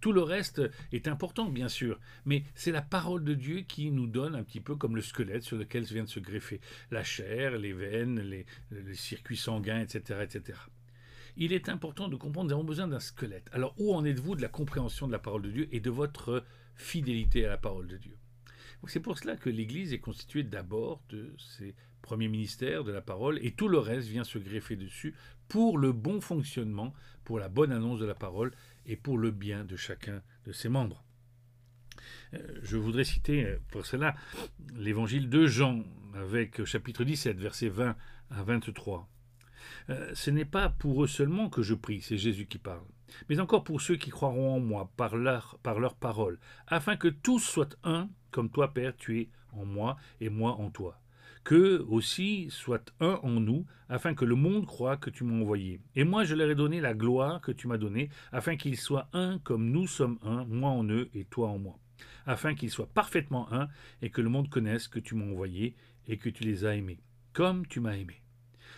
Tout 0.02 0.12
le 0.12 0.24
reste 0.24 0.64
est 0.92 1.08
important, 1.08 1.50
bien 1.50 1.70
sûr, 1.70 2.00
mais 2.26 2.44
c'est 2.56 2.72
la 2.72 2.82
parole 2.82 3.24
de 3.24 3.36
Dieu 3.36 3.62
qui 3.62 3.92
nous 3.92 4.08
donne 4.08 4.34
un 4.34 4.44
petit 4.44 4.62
peu 4.62 4.76
comme 4.76 4.96
le 4.96 5.04
squelette 5.04 5.44
sur 5.44 5.58
lequel 5.58 5.84
vient 5.84 6.06
de 6.06 6.10
se 6.10 6.20
greffer 6.20 6.60
la 6.90 7.04
chair, 7.04 7.58
les 7.60 7.74
veines, 7.74 8.20
les, 8.20 8.48
les 8.72 8.96
circuits 8.96 9.38
sanguins, 9.38 9.82
etc., 9.82 10.22
etc 10.24 10.58
il 11.38 11.54
est 11.54 11.70
important 11.70 12.08
de 12.08 12.16
comprendre, 12.16 12.50
nous 12.50 12.56
avons 12.56 12.64
besoin 12.64 12.88
d'un 12.88 13.00
squelette. 13.00 13.50
Alors 13.52 13.74
où 13.78 13.94
en 13.94 14.04
êtes-vous 14.06 14.36
de 14.36 14.42
la 14.42 14.50
compréhension 14.50 15.08
de 15.08 15.12
la 15.12 15.20
parole 15.20 15.44
de 15.44 15.52
Dieu 15.52 15.70
et 15.72 15.80
de 15.80 15.90
votre 15.90 16.44
fidélité 16.76 17.46
à 17.46 17.50
la 17.50 17.58
parole 17.58 17.88
de 17.88 17.98
Dieu? 17.98 18.18
C'est 18.88 19.00
pour 19.00 19.18
cela 19.18 19.36
que 19.36 19.50
l'Église 19.50 19.94
est 19.94 20.00
constituée 20.00 20.44
d'abord 20.44 21.02
de 21.10 21.34
ses 21.38 21.76
premiers 22.02 22.28
ministères 22.28 22.84
de 22.84 22.92
la 22.92 23.02
parole 23.02 23.40
et 23.42 23.52
tout 23.52 23.68
le 23.68 23.80
reste 23.80 24.08
vient 24.08 24.24
se 24.24 24.38
greffer 24.38 24.76
dessus 24.76 25.14
pour 25.48 25.78
le 25.78 25.92
bon 25.92 26.22
fonctionnement, 26.22 26.94
pour 27.24 27.40
la 27.40 27.50
bonne 27.50 27.72
annonce 27.72 28.00
de 28.00 28.06
la 28.06 28.16
parole 28.16 28.52
et 28.86 28.96
pour 28.96 29.18
le 29.18 29.32
bien 29.32 29.66
de 29.66 29.76
chacun 29.76 30.22
de 30.46 30.52
ses 30.52 30.70
membres. 30.70 31.04
Euh, 32.34 32.60
je 32.64 32.78
voudrais 32.78 33.04
citer 33.04 33.46
euh, 33.46 33.58
pour 33.70 33.86
cela 33.86 34.16
l'évangile 34.76 35.30
de 35.30 35.48
Jean 35.48 35.84
avec 36.14 36.64
chapitre 36.66 37.04
17, 37.04 37.38
versets 37.38 37.70
20 37.70 37.96
à 38.30 38.44
23. 38.44 39.08
Euh, 39.90 40.12
ce 40.14 40.30
n'est 40.32 40.46
pas 40.46 40.70
pour 40.70 41.04
eux 41.04 41.08
seulement 41.08 41.50
que 41.50 41.62
je 41.62 41.74
prie, 41.74 42.02
c'est 42.02 42.18
Jésus 42.18 42.46
qui 42.46 42.58
parle, 42.58 42.86
mais 43.30 43.40
encore 43.40 43.64
pour 43.64 43.82
ceux 43.82 43.96
qui 43.96 44.10
croiront 44.10 44.56
en 44.56 44.60
moi 44.60 44.92
par 44.98 45.16
leur, 45.16 45.58
par 45.64 45.96
parole, 45.96 46.40
afin 46.68 46.96
que 46.96 47.08
tous 47.08 47.40
soient 47.40 47.70
un, 47.84 48.10
comme 48.32 48.50
toi, 48.50 48.74
Père, 48.74 48.96
tu 48.96 49.20
es 49.20 49.30
en 49.54 49.66
moi 49.66 49.98
et 50.20 50.30
moi 50.30 50.54
en 50.54 50.70
toi. 50.70 51.00
Que 51.44 51.80
aussi 51.88 52.48
soient 52.50 52.84
un 53.00 53.20
en 53.24 53.40
nous, 53.40 53.66
afin 53.88 54.14
que 54.14 54.26
le 54.26 54.36
monde 54.36 54.66
croie 54.66 54.98
que 54.98 55.10
tu 55.10 55.24
m'as 55.24 55.40
envoyé. 55.40 55.80
Et 55.96 56.04
moi 56.04 56.26
je 56.26 56.36
leur 56.36 56.50
ai 56.50 56.56
donné 56.56 56.82
la 56.82 56.94
gloire 56.94 57.40
que 57.40 57.54
tu 57.54 57.68
m'as 57.68 57.78
donnée, 57.78 58.10
afin 58.34 58.58
qu'ils 58.58 58.78
soient 58.78 59.08
un 59.14 59.40
comme 59.40 59.72
nous 59.72 59.88
sommes 59.88 60.20
un, 60.24 60.44
moi 60.46 60.72
en 60.72 60.84
eux 60.90 61.10
et 61.14 61.24
toi 61.24 61.48
en 61.50 61.58
moi. 61.58 61.80
Afin 62.26 62.54
qu'ils 62.54 62.70
soient 62.70 62.90
parfaitement 62.94 63.52
un, 63.54 63.70
et 64.02 64.10
que 64.10 64.22
le 64.22 64.30
monde 64.30 64.50
connaisse 64.50 64.90
que 64.90 65.00
tu 65.00 65.16
m'as 65.16 65.26
envoyé 65.26 65.76
et 66.08 66.18
que 66.18 66.30
tu 66.30 66.44
les 66.44 66.66
as 66.66 66.76
aimés, 66.76 67.00
comme 67.32 67.66
tu 67.66 67.80
m'as 67.80 67.96
aimé. 67.96 68.22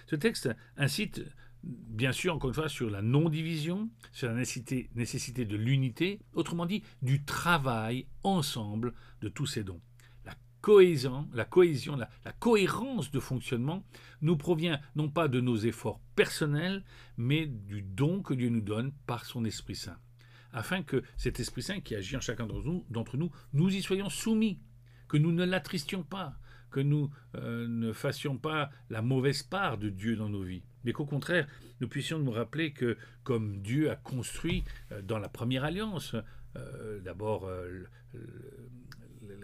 Ce 0.09 0.15
texte 0.15 0.49
incite, 0.75 1.21
bien 1.61 2.11
sûr, 2.11 2.33
encore 2.33 2.49
une 2.49 2.55
fois, 2.55 2.67
sur 2.67 2.89
la 2.89 3.03
non-division, 3.03 3.91
sur 4.11 4.27
la 4.27 4.33
nécessité, 4.33 5.45
de 5.45 5.55
l'unité, 5.55 6.19
autrement 6.33 6.65
dit, 6.65 6.81
du 7.03 7.23
travail 7.23 8.07
ensemble 8.23 8.95
de 9.21 9.29
tous 9.29 9.45
ces 9.45 9.63
dons. 9.63 9.79
La 10.25 10.33
cohésion, 10.61 11.27
la 11.31 12.31
cohérence 12.33 13.11
de 13.11 13.19
fonctionnement 13.19 13.85
nous 14.21 14.35
provient 14.35 14.79
non 14.95 15.09
pas 15.09 15.27
de 15.27 15.39
nos 15.39 15.57
efforts 15.57 16.01
personnels, 16.15 16.83
mais 17.17 17.45
du 17.45 17.83
don 17.83 18.23
que 18.23 18.33
Dieu 18.33 18.49
nous 18.49 18.61
donne 18.61 18.91
par 19.05 19.25
son 19.25 19.45
Esprit 19.45 19.75
Saint 19.75 19.99
afin 20.51 20.81
que 20.81 21.03
cet 21.15 21.39
Esprit 21.39 21.61
Saint 21.61 21.79
qui 21.79 21.93
agit 21.93 22.17
en 22.17 22.21
chacun 22.21 22.47
d'entre 22.47 23.17
nous, 23.17 23.29
nous, 23.29 23.31
nous 23.53 23.75
y 23.75 23.83
soyons 23.83 24.09
soumis, 24.09 24.59
que 25.07 25.17
nous 25.17 25.31
ne 25.31 25.45
l'attristions 25.45 26.01
pas, 26.01 26.39
que 26.69 26.79
nous 26.79 27.09
euh, 27.35 27.67
ne 27.67 27.93
fassions 27.93 28.37
pas 28.37 28.69
la 28.89 29.01
mauvaise 29.01 29.43
part 29.43 29.77
de 29.77 29.89
Dieu 29.89 30.15
dans 30.15 30.29
nos 30.29 30.43
vies, 30.43 30.63
mais 30.83 30.93
qu'au 30.93 31.05
contraire, 31.05 31.47
nous 31.81 31.87
puissions 31.87 32.19
nous 32.19 32.31
rappeler 32.31 32.71
que 32.71 32.97
comme 33.23 33.61
Dieu 33.61 33.89
a 33.91 33.95
construit 33.95 34.63
euh, 34.91 35.01
dans 35.01 35.19
la 35.19 35.29
première 35.29 35.63
alliance, 35.63 36.15
euh, 36.55 36.99
d'abord, 36.99 37.49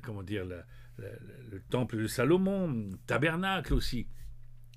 comment 0.03 0.23
dire, 0.23 0.43
le 0.45 1.61
temple 1.69 1.97
de 1.97 2.07
Salomon, 2.07 2.89
tabernacle 3.05 3.73
aussi, 3.73 4.07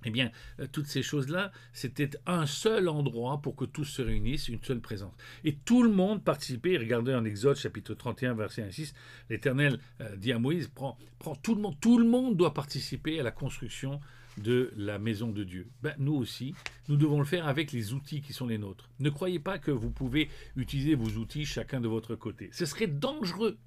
eh 0.05 0.11
bien, 0.11 0.31
euh, 0.61 0.67
toutes 0.71 0.87
ces 0.87 1.03
choses-là, 1.03 1.53
c'était 1.73 2.11
un 2.27 2.47
seul 2.47 2.89
endroit 2.89 3.41
pour 3.43 3.57
que 3.57 3.65
tous 3.65 3.85
se 3.85 4.03
réunissent, 4.03 4.49
une 4.49 4.63
seule 4.63 4.81
présence. 4.81 5.15
Et 5.45 5.55
tout 5.57 5.83
le 5.83 5.91
monde 5.91 6.23
participait. 6.23 6.77
Regardez 6.77 7.15
en 7.15 7.25
Exode 7.25 7.57
chapitre 7.57 7.95
31, 7.95 8.35
verset 8.35 8.63
1 8.63 8.71
6, 8.71 8.95
l'Éternel 9.31 9.79
euh, 10.01 10.17
dit 10.17 10.33
à 10.33 10.39
Moïse, 10.39 10.69
prends, 10.69 10.99
tout 11.43 11.55
le 11.55 11.61
monde, 11.61 11.77
tout 11.81 11.99
le 11.99 12.07
monde 12.07 12.37
doit 12.37 12.55
participer 12.55 13.19
à 13.21 13.23
la 13.23 13.31
construction 13.31 14.01
de 14.39 14.73
la 14.77 14.99
maison 14.99 15.31
de 15.31 15.43
Dieu. 15.43 15.69
Ben, 15.83 15.95
nous 15.99 16.15
aussi, 16.15 16.55
nous 16.89 16.97
devons 16.97 17.19
le 17.19 17.25
faire 17.25 17.49
avec 17.49 17.73
les 17.73 17.93
outils 17.93 18.21
qui 18.21 18.33
sont 18.33 18.47
les 18.47 18.59
nôtres. 18.59 18.89
Ne 19.01 19.11
croyez 19.11 19.41
pas 19.41 19.59
que 19.59 19.71
vous 19.71 19.91
pouvez 19.91 20.29
utiliser 20.57 20.95
vos 20.95 21.19
outils 21.19 21.45
chacun 21.45 21.81
de 21.81 21.89
votre 21.89 22.15
côté. 22.15 22.49
Ce 22.53 22.67
serait 22.67 22.87
dangereux 22.87 23.59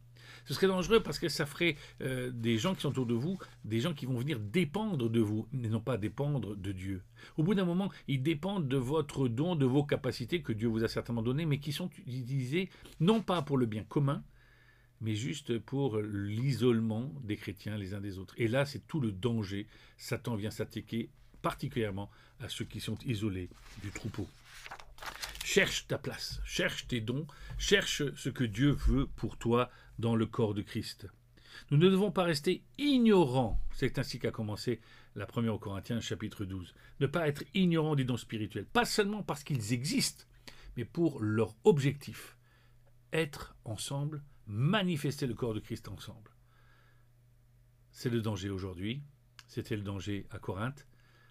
ce 0.46 0.54
serait 0.54 0.68
dangereux 0.68 1.02
parce 1.02 1.20
que 1.20 1.30
ça 1.30 1.46
ferait 1.46 1.76
euh, 2.02 2.32
des 2.32 2.58
gens 2.58 2.76
qui 2.76 2.82
sont 2.82 2.90
autour 2.90 3.06
de 3.06 3.14
vous, 3.14 3.38
des 3.66 3.80
gens 3.80 3.94
qui 3.94 4.06
vont 4.06 4.18
venir 4.18 4.40
dépendre 4.40 5.10
de 5.10 5.20
vous, 5.20 5.48
mais 5.52 5.70
non 5.70 5.82
pas 5.82 5.98
dépendre 5.98 6.56
de 6.56 6.72
Dieu. 6.72 7.04
Au 7.38 7.44
bout 7.44 7.56
d'un 7.56 7.66
moment, 7.66 7.92
ils 8.08 8.22
dépendent 8.22 8.68
de 8.68 8.78
votre 8.78 9.28
don, 9.28 9.56
de 9.56 9.66
vos 9.66 9.84
capacités 9.84 10.42
que 10.42 10.54
Dieu 10.54 10.68
vous 10.68 10.84
a 10.84 10.88
certainement 10.88 11.22
données, 11.22 11.46
mais 11.46 11.60
qui 11.60 11.72
sont 11.72 11.90
utilisées 12.08 12.70
non 13.00 13.22
pas 13.22 13.42
pour 13.42 13.58
le 13.58 13.66
bien 13.66 13.84
commun, 13.84 14.24
mais 15.02 15.16
juste 15.16 15.58
pour 15.60 15.98
l'isolement 15.98 17.12
des 17.24 17.36
chrétiens 17.36 17.78
les 17.78 17.94
uns 17.94 18.02
des 18.02 18.18
autres. 18.20 18.36
Et 18.38 18.48
là, 18.48 18.66
c'est 18.66 18.88
tout 18.88 19.00
le 19.00 19.12
danger. 19.12 19.68
Satan 19.98 20.36
vient 20.36 20.52
s'attaquer 20.52 21.10
particulièrement 21.42 22.10
à 22.40 22.50
ceux 22.50 22.66
qui 22.66 22.80
sont 22.80 22.98
isolés 23.06 23.50
du 23.82 23.90
troupeau. 23.90 24.28
Cherche 25.54 25.86
ta 25.86 25.98
place, 25.98 26.40
cherche 26.46 26.88
tes 26.88 27.02
dons, 27.02 27.28
cherche 27.58 28.16
ce 28.16 28.30
que 28.30 28.46
Dieu 28.46 28.72
veut 28.72 29.08
pour 29.18 29.36
toi 29.36 29.70
dans 30.00 30.16
le 30.16 30.26
corps 30.26 30.54
de 30.54 30.62
Christ. 30.62 31.10
Nous 31.72 31.78
ne 31.78 31.90
devons 31.90 32.10
pas 32.10 32.24
rester 32.24 32.64
ignorants, 32.78 33.60
c'est 33.74 34.00
ainsi 34.00 34.18
qu'a 34.18 34.32
commencé 34.32 34.80
la 35.14 35.26
première 35.26 35.56
au 35.56 35.60
Corinthiens 35.60 36.00
chapitre 36.00 36.46
12, 36.46 36.74
ne 37.02 37.06
pas 37.06 37.28
être 37.28 37.44
ignorants 37.54 37.98
des 37.98 38.06
dons 38.06 38.16
spirituels, 38.16 38.66
pas 38.66 38.86
seulement 38.86 39.24
parce 39.24 39.44
qu'ils 39.44 39.74
existent, 39.74 40.24
mais 40.78 40.86
pour 40.86 41.22
leur 41.22 41.54
objectif, 41.66 42.38
être 43.12 43.54
ensemble, 43.66 44.24
manifester 44.48 45.28
le 45.28 45.34
corps 45.34 45.54
de 45.54 45.60
Christ 45.60 45.90
ensemble. 45.90 46.32
C'est 47.92 48.10
le 48.10 48.22
danger 48.22 48.50
aujourd'hui, 48.50 49.04
c'était 49.48 49.76
le 49.76 49.84
danger 49.84 50.28
à 50.30 50.40
Corinthe. 50.40 50.88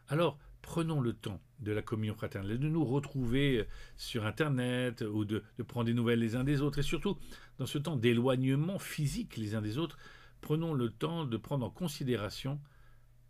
Alors, 0.09 0.39
prenons 0.63 1.01
le 1.01 1.13
temps 1.13 1.41
de 1.61 1.73
la 1.73 1.83
communion 1.83 2.15
fraternelle, 2.15 2.59
de 2.59 2.69
nous 2.69 2.85
retrouver 2.85 3.67
sur 3.97 4.27
Internet 4.27 5.03
ou 5.03 5.25
de, 5.25 5.43
prendre 5.67 5.87
des 5.87 5.95
nouvelles 5.95 6.21
les 6.21 6.37
uns 6.37 6.45
des 6.45 6.61
autres. 6.61 6.79
Et 6.79 6.83
surtout, 6.83 7.19
dans 7.59 7.67
ce 7.67 7.79
temps 7.79 7.97
d'éloignement 7.97 8.79
physique 8.79 9.37
les 9.37 9.55
uns 9.55 9.63
des 9.63 9.79
autres, 9.79 9.99
prenons 10.41 10.73
le 10.73 10.91
temps 10.91 11.25
de 11.25 11.37
prendre 11.37 11.67
en 11.67 11.71
considération 11.71 12.61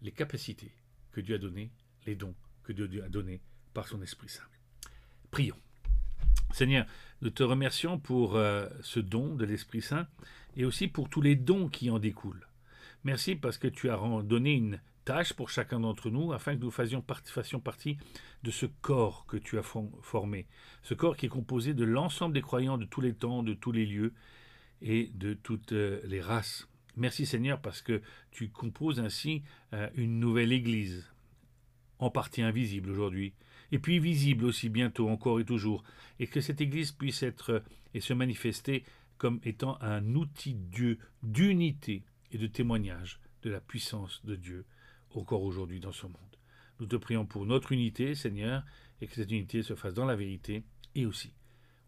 les 0.02 0.12
capacités 0.12 0.72
que 1.12 1.20
Dieu 1.20 1.34
a 1.34 1.38
données, 1.38 1.72
les 2.06 2.14
dons 2.14 2.34
que 2.62 2.72
Dieu 2.72 3.02
a 3.02 3.08
donnés 3.08 3.40
par 3.74 3.88
son 3.88 4.02
Esprit 4.02 4.28
Saint. 4.28 4.44
Prions. 5.30 5.56
Seigneur, 6.52 6.86
nous 7.22 7.30
te 7.30 7.42
remercions 7.42 7.98
pour 7.98 8.36
euh, 8.36 8.68
ce 8.82 9.00
don 9.00 9.34
de 9.34 9.44
l'Esprit 9.44 9.82
Saint 9.82 10.08
et 10.56 10.64
aussi 10.64 10.88
pour 10.88 11.08
tous 11.08 11.20
les 11.20 11.36
dons 11.36 11.68
qui 11.68 11.90
en 11.90 11.98
découlent. 11.98 12.46
Merci 13.04 13.34
parce 13.36 13.58
que 13.58 13.68
tu 13.68 13.88
as 13.90 13.98
donné 14.22 14.52
une 14.54 14.80
tâche 15.04 15.32
pour 15.32 15.50
chacun 15.50 15.80
d'entre 15.80 16.10
nous 16.10 16.32
afin 16.32 16.56
que 16.56 16.60
nous 16.60 16.70
fassions, 16.70 17.00
partie 17.60 17.96
de 18.42 18.50
ce 18.50 18.66
corps 18.66 19.26
que 19.26 19.36
tu 19.36 19.58
as 19.58 19.62
formé. 19.62 20.46
Ce 20.82 20.94
corps 20.94 21.16
qui 21.16 21.26
est 21.26 21.30
composé 21.30 21.74
de 21.74 21.84
l'ensemble 21.84 22.34
des 22.34 22.42
croyants 22.42 22.78
de 22.78 22.84
tous 22.84 23.00
les 23.00 23.14
temps, 23.14 23.42
de 23.42 23.54
tous 23.54 23.72
les 23.72 23.86
lieux 23.86 24.12
et 24.82 25.10
de 25.14 25.34
toutes 25.34 25.72
euh, 25.72 26.00
les 26.04 26.20
races. 26.20 26.68
Merci 26.96 27.26
Seigneur 27.26 27.60
parce 27.60 27.82
que 27.82 28.02
tu 28.30 28.48
composes 28.48 29.00
ainsi 29.00 29.42
euh, 29.72 29.88
une 29.94 30.18
nouvelle 30.18 30.52
Église, 30.52 31.08
en 31.98 32.10
partie 32.10 32.42
invisible 32.42 32.90
aujourd'hui, 32.90 33.34
et 33.72 33.78
puis 33.78 33.98
visible 33.98 34.44
aussi 34.44 34.68
bientôt, 34.68 35.08
encore 35.08 35.40
et 35.40 35.44
toujours, 35.44 35.84
et 36.18 36.26
que 36.26 36.40
cette 36.40 36.60
Église 36.60 36.92
puisse 36.92 37.22
être 37.22 37.50
euh, 37.50 37.60
et 37.94 38.00
se 38.00 38.12
manifester 38.12 38.84
comme 39.18 39.40
étant 39.44 39.76
un 39.82 40.14
outil 40.14 40.54
Dieu 40.54 40.98
d'unité 41.22 42.02
et 42.32 42.38
de 42.38 42.46
témoignage 42.46 43.20
de 43.42 43.50
la 43.50 43.60
puissance 43.60 44.24
de 44.24 44.34
Dieu 44.34 44.64
encore 45.14 45.42
aujourd'hui 45.42 45.80
dans 45.80 45.92
ce 45.92 46.06
monde. 46.06 46.36
Nous 46.78 46.86
te 46.86 46.96
prions 46.96 47.26
pour 47.26 47.46
notre 47.46 47.72
unité, 47.72 48.14
Seigneur, 48.14 48.64
et 49.00 49.06
que 49.06 49.14
cette 49.14 49.30
unité 49.30 49.62
se 49.62 49.74
fasse 49.74 49.94
dans 49.94 50.06
la 50.06 50.16
vérité 50.16 50.64
et 50.94 51.06
aussi 51.06 51.32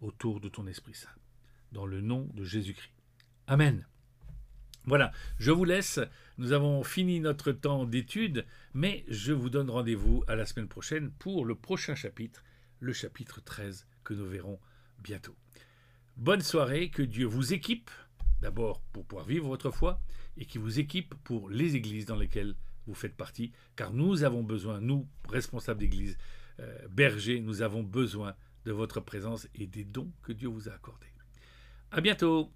autour 0.00 0.40
de 0.40 0.48
ton 0.48 0.66
Esprit 0.66 0.94
Saint. 0.94 1.08
dans 1.70 1.86
le 1.86 2.00
nom 2.02 2.28
de 2.34 2.44
Jésus-Christ. 2.44 2.92
Amen. 3.46 3.86
Voilà, 4.84 5.12
je 5.38 5.52
vous 5.52 5.64
laisse. 5.64 6.00
Nous 6.38 6.52
avons 6.52 6.82
fini 6.82 7.20
notre 7.20 7.52
temps 7.52 7.84
d'étude, 7.84 8.44
mais 8.74 9.04
je 9.08 9.32
vous 9.32 9.48
donne 9.48 9.70
rendez-vous 9.70 10.24
à 10.26 10.34
la 10.34 10.44
semaine 10.44 10.68
prochaine 10.68 11.10
pour 11.12 11.44
le 11.44 11.54
prochain 11.54 11.94
chapitre, 11.94 12.44
le 12.80 12.92
chapitre 12.92 13.40
13, 13.40 13.86
que 14.04 14.12
nous 14.12 14.26
verrons 14.26 14.58
bientôt. 14.98 15.36
Bonne 16.16 16.40
soirée, 16.40 16.90
que 16.90 17.02
Dieu 17.02 17.26
vous 17.26 17.54
équipe, 17.54 17.90
d'abord 18.42 18.82
pour 18.92 19.06
pouvoir 19.06 19.26
vivre 19.26 19.46
votre 19.46 19.70
foi, 19.70 20.00
et 20.36 20.44
qui 20.44 20.58
vous 20.58 20.80
équipe 20.80 21.14
pour 21.22 21.48
les 21.48 21.76
églises 21.76 22.06
dans 22.06 22.16
lesquelles 22.16 22.56
vous 22.86 22.94
faites 22.94 23.16
partie, 23.16 23.52
car 23.76 23.92
nous 23.92 24.24
avons 24.24 24.42
besoin, 24.42 24.80
nous, 24.80 25.08
responsables 25.28 25.80
d'église, 25.80 26.16
euh, 26.60 26.88
bergers, 26.88 27.40
nous 27.40 27.62
avons 27.62 27.82
besoin 27.82 28.34
de 28.64 28.72
votre 28.72 29.00
présence 29.00 29.48
et 29.54 29.66
des 29.66 29.84
dons 29.84 30.12
que 30.22 30.32
Dieu 30.32 30.48
vous 30.48 30.68
a 30.68 30.72
accordés. 30.72 31.12
À 31.90 32.00
bientôt! 32.00 32.50